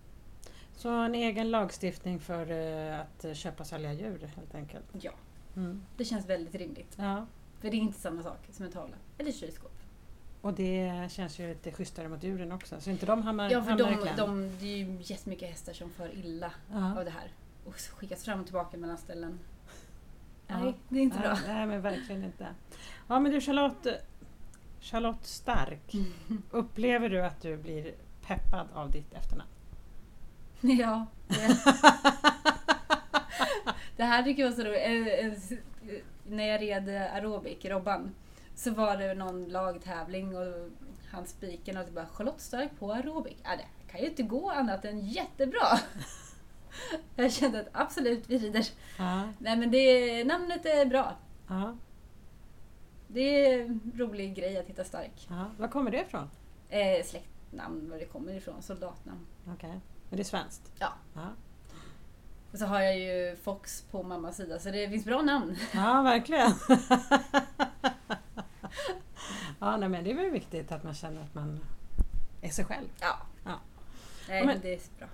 Så 0.75 0.89
en 0.89 1.15
egen 1.15 1.51
lagstiftning 1.51 2.19
för 2.19 2.51
eh, 2.51 2.99
att 2.99 3.37
köpa 3.37 3.63
och 3.63 3.67
sälja 3.67 3.93
djur 3.93 4.29
helt 4.35 4.55
enkelt. 4.55 4.85
Ja, 5.01 5.11
Mm. 5.55 5.85
det 5.97 6.05
känns 6.05 6.25
väldigt 6.25 6.55
rimligt. 6.55 6.95
Ja. 6.97 7.25
För 7.59 7.69
det 7.71 7.77
är 7.77 7.79
inte 7.79 7.99
samma 7.99 8.23
sak 8.23 8.37
som 8.51 8.65
en 8.65 8.71
tavla 8.71 8.95
eller 9.17 9.31
kylskåp. 9.31 9.71
Och 10.45 10.53
det 10.53 11.11
känns 11.11 11.39
ju 11.39 11.47
lite 11.47 11.71
schysstare 11.71 12.07
mot 12.07 12.23
djuren 12.23 12.51
också, 12.51 12.81
så 12.81 12.89
inte 12.89 13.05
de 13.05 13.21
hamnar, 13.23 13.49
Ja, 13.49 13.61
för 13.61 13.69
hamnar 13.69 13.91
i 13.91 13.95
de, 13.95 14.01
kläm. 14.01 14.15
de, 14.17 14.57
det 14.59 14.65
är 14.65 14.77
ju 14.77 14.97
jättemycket 15.01 15.49
hästar 15.49 15.73
som 15.73 15.89
far 15.89 16.09
illa 16.13 16.51
Ja. 16.71 16.99
av 16.99 17.05
det 17.05 17.11
här. 17.11 17.31
Och 17.65 17.75
skickas 17.75 18.23
fram 18.25 18.39
och 18.39 18.45
tillbaka 18.45 18.77
mellan 18.77 18.97
ställen. 18.97 19.39
Ja. 20.47 20.59
Nej, 20.59 20.73
det 20.89 20.99
är 20.99 21.03
inte 21.03 21.19
bra. 21.19 21.33
Nej, 21.33 21.55
nej, 21.55 21.65
men 21.65 21.81
verkligen 21.81 22.23
inte. 22.23 22.47
Ja, 23.07 23.19
men 23.19 23.31
du 23.31 23.41
Charlotte, 23.41 23.87
Charlotte 24.81 25.25
Stark, 25.25 25.95
upplever 26.51 27.09
du 27.09 27.21
att 27.25 27.41
du 27.41 27.57
blir 27.57 27.93
peppad 28.27 28.67
av 28.73 28.91
ditt 28.91 29.13
efternamn? 29.13 29.49
Ja, 30.79 31.05
det, 33.97 34.03
här 34.03 34.23
tycker 34.23 34.41
jag 34.41 34.49
var 34.49 34.55
så 34.55 34.63
roligt. 34.63 35.61
När 36.27 36.47
jag 36.47 36.61
red 36.61 36.89
aerobik, 36.89 37.65
Robban, 37.65 38.11
så 38.55 38.71
var 38.71 38.97
det 38.97 39.13
någon 39.13 39.45
lagtävling 39.45 40.37
och 40.37 40.69
han 41.11 41.27
spiken 41.27 41.77
och 41.77 41.85
bara 41.93 42.05
Charlotte 42.07 42.41
Stark 42.41 42.69
på 42.79 42.91
aerobik. 42.93 43.37
Ja, 43.43 43.49
det 43.57 43.91
kan 43.91 44.01
ju 44.01 44.07
inte 44.09 44.23
gå 44.23 44.49
annat 44.51 44.85
än 44.85 44.99
jättebra. 45.05 45.79
Jag 47.15 47.31
kände 47.31 47.59
att 47.59 47.67
absolut, 47.71 48.23
vi 48.29 48.37
rider. 48.37 48.67
Ja, 48.97 49.21
Nej 49.39 49.57
men 49.57 49.71
det, 49.71 50.23
namnet 50.23 50.65
är 50.65 50.85
bra. 50.85 51.15
ja, 51.47 51.75
Det 53.07 53.21
är 53.21 53.61
en 53.61 53.91
rolig 53.95 54.35
grej 54.35 54.57
att 54.57 54.65
hitta 54.65 54.83
stark. 54.83 55.27
ja. 55.29 55.45
Var 55.57 55.67
kommer 55.67 55.91
det 55.91 56.01
ifrån? 56.01 56.29
Eh, 56.69 57.05
släktnamn, 57.05 57.89
var 57.89 57.97
det 57.97 58.05
kommer 58.05 58.33
ifrån, 58.33 58.61
soldatnamn. 58.61 59.25
Okej. 59.53 59.79
Men 60.09 60.17
det 60.17 60.21
är 60.21 60.23
svenskt? 60.23 60.71
Ja. 60.79 60.93
Ja, 61.13 61.27
Och 62.51 62.59
så 62.59 62.65
har 62.65 62.81
jag 62.81 62.99
ju 62.99 63.35
Fox 63.43 63.81
på 63.91 64.03
mammas 64.03 64.35
sida 64.37 64.59
så 64.59 64.71
det 64.71 64.89
finns 64.89 65.05
bra 65.05 65.21
namn. 65.21 65.55
ja 65.73 66.01
verkligen. 66.01 66.51
ja, 69.59 69.77
nej, 69.77 69.89
men 69.89 70.03
det 70.03 70.11
är 70.11 70.15
väl 70.15 70.31
viktigt 70.31 70.71
att 70.71 70.83
man 70.83 70.93
känner 70.93 71.21
att 71.21 71.35
man 71.35 71.59
är 72.41 72.49
sig 72.49 72.65
själv. 72.65 72.87
Ja. 73.01 73.17
Ja. 73.45 73.59
Nej, 74.29 74.39
men- 74.39 74.47
men 74.47 74.61
det 74.61 74.73
är 74.73 74.79
bra. 74.99 75.07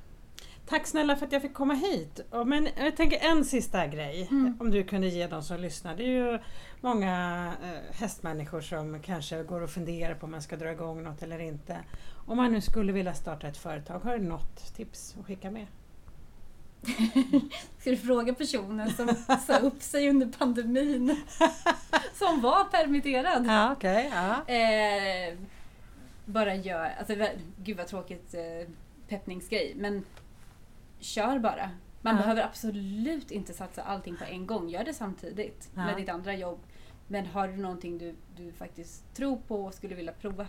Tack 0.66 0.88
snälla 0.88 1.16
för 1.16 1.26
att 1.26 1.32
jag 1.32 1.42
fick 1.42 1.54
komma 1.54 1.74
hit. 1.74 2.20
Och 2.30 2.48
Men 2.48 2.68
jag 2.78 2.98
tänker 2.98 3.20
en 3.32 3.46
sista 3.46 3.88
grej, 3.88 4.28
Mm. 4.32 4.58
om 4.60 4.72
du 4.72 4.84
kunde 4.84 5.08
ge 5.08 5.28
de 5.28 5.44
som 5.44 5.60
lyssnar. 5.60 5.96
Det 5.96 6.04
är 6.04 6.08
ju 6.32 6.40
många 6.82 7.54
eh, 7.64 7.96
hästmänniskor 7.96 8.62
som 8.62 9.00
kanske 9.00 9.44
går 9.44 9.62
och 9.62 9.70
funderar 9.70 10.16
på 10.16 10.26
om 10.26 10.32
man 10.32 10.42
ska 10.42 10.56
dra 10.58 10.72
igång 10.72 11.04
något 11.04 11.24
eller 11.24 11.40
inte. 11.40 11.78
Om 12.28 12.38
man 12.38 12.52
nu 12.52 12.62
skulle 12.62 12.92
vilja 12.94 13.14
starta 13.14 13.48
ett 13.48 13.58
företag, 13.58 14.00
har 14.00 14.18
du 14.18 14.24
något 14.24 14.74
tips 14.76 15.16
att 15.20 15.26
skicka 15.26 15.52
med? 15.52 15.68
Ska 17.80 17.90
du 17.90 17.98
fråga 17.98 18.34
personen 18.34 18.90
som 18.94 19.16
sa 19.48 19.58
upp 19.58 19.82
sig 19.82 20.10
under 20.10 20.28
pandemin? 20.28 21.22
Som 22.14 22.42
var 22.42 22.64
permitterad? 22.64 23.46
Ja, 23.48 23.72
okej. 23.72 24.12
ja. 24.14 24.54
Eh, 24.54 25.38
bara 26.26 26.56
gör, 26.56 26.94
alltså 27.00 27.16
gud 27.58 27.78
vad 27.78 27.88
tråkigt 27.88 28.34
eh, 28.34 28.70
peppningsgrej, 29.08 29.74
men 29.78 30.06
kör 31.00 31.40
bara. 31.40 31.70
Man 32.02 32.16
Ja. 32.16 32.22
behöver 32.22 32.44
absolut 32.44 33.32
inte 33.32 33.54
satsa 33.54 33.82
allting 33.84 34.18
på 34.18 34.24
en 34.24 34.46
gång. 34.48 34.70
Gör 34.70 34.84
det 34.84 34.94
samtidigt 34.94 35.70
med 35.76 35.98
ditt 35.98 36.10
andra 36.10 36.34
jobb. 36.36 36.60
Men 37.08 37.26
har 37.26 37.48
du 37.48 37.58
någonting 37.58 37.98
du, 37.98 38.16
du 38.38 38.52
faktiskt 38.52 39.16
tror 39.16 39.38
på 39.48 39.66
och 39.66 39.74
skulle 39.74 39.96
vilja 39.96 40.12
prova, 40.14 40.48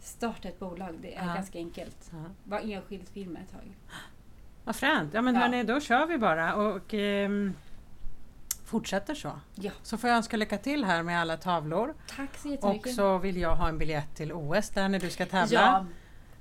starta 0.00 0.48
ett 0.48 0.58
bolag. 0.58 0.94
Det 1.02 1.14
är 1.14 1.26
ganska 1.34 1.58
enkelt. 1.58 2.10
Var 2.44 2.58
enskild 2.60 3.08
firma 3.08 3.38
ett 3.38 3.50
tag. 3.52 3.76
Vad 4.66 4.76
fränt. 4.76 5.14
Ja 5.14 5.22
men 5.22 5.34
Ja. 5.34 5.40
hörni, 5.40 5.62
då 5.62 5.80
kör 5.80 6.06
vi 6.06 6.18
bara 6.18 6.54
och 6.54 6.94
ehm, 6.94 7.54
fortsätter 8.64 9.14
så. 9.14 9.32
Ja. 9.54 9.70
Så 9.82 9.96
får 9.98 10.10
jag 10.10 10.16
önska 10.16 10.36
lycka 10.36 10.58
till 10.58 10.84
här 10.84 11.02
med 11.02 11.20
alla 11.20 11.36
tavlor. 11.36 11.94
Tack 12.16 12.36
så 12.36 12.48
Och 12.48 12.52
jättemycket. 12.52 12.94
så 12.94 13.18
vill 13.18 13.36
jag 13.36 13.56
ha 13.56 13.68
en 13.68 13.78
biljett 13.78 14.14
till 14.14 14.32
OS 14.32 14.70
där 14.70 14.88
när 14.88 14.98
du 14.98 15.10
ska 15.10 15.26
tävla. 15.26 15.60
Ja, 15.60 15.86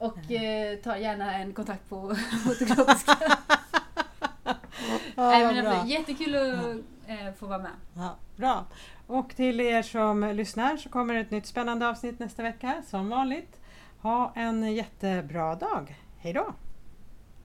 och 0.08 0.32
eh, 0.32 0.78
ta 0.80 0.98
gärna 0.98 1.34
en 1.34 1.54
kontakt 1.54 1.90
på 1.90 2.16
fotografiska. 2.44 3.16
Ja, 5.18 5.30
men 5.40 5.68
alltså, 5.68 5.88
jättekul 5.88 6.36
att 6.36 6.66
eh, 7.10 7.34
få 7.40 7.46
vara 7.46 7.60
med. 7.60 7.72
Ja, 7.94 8.16
bra. 8.36 8.66
Och 9.08 9.36
till 9.36 9.60
er 9.62 9.82
som 9.82 10.24
lyssnar 10.34 10.78
så 10.78 10.90
kommer 10.90 11.16
ett 11.16 11.32
nytt 11.32 11.46
spännande 11.46 11.88
avsnitt 11.90 12.20
nästa 12.20 12.44
vecka 12.44 12.82
som 12.88 13.10
vanligt. 13.10 13.60
Ha 14.02 14.32
en 14.36 14.74
jättebra 14.74 15.56
dag. 15.56 15.96
Hej 16.20 16.34
då! 16.34 16.54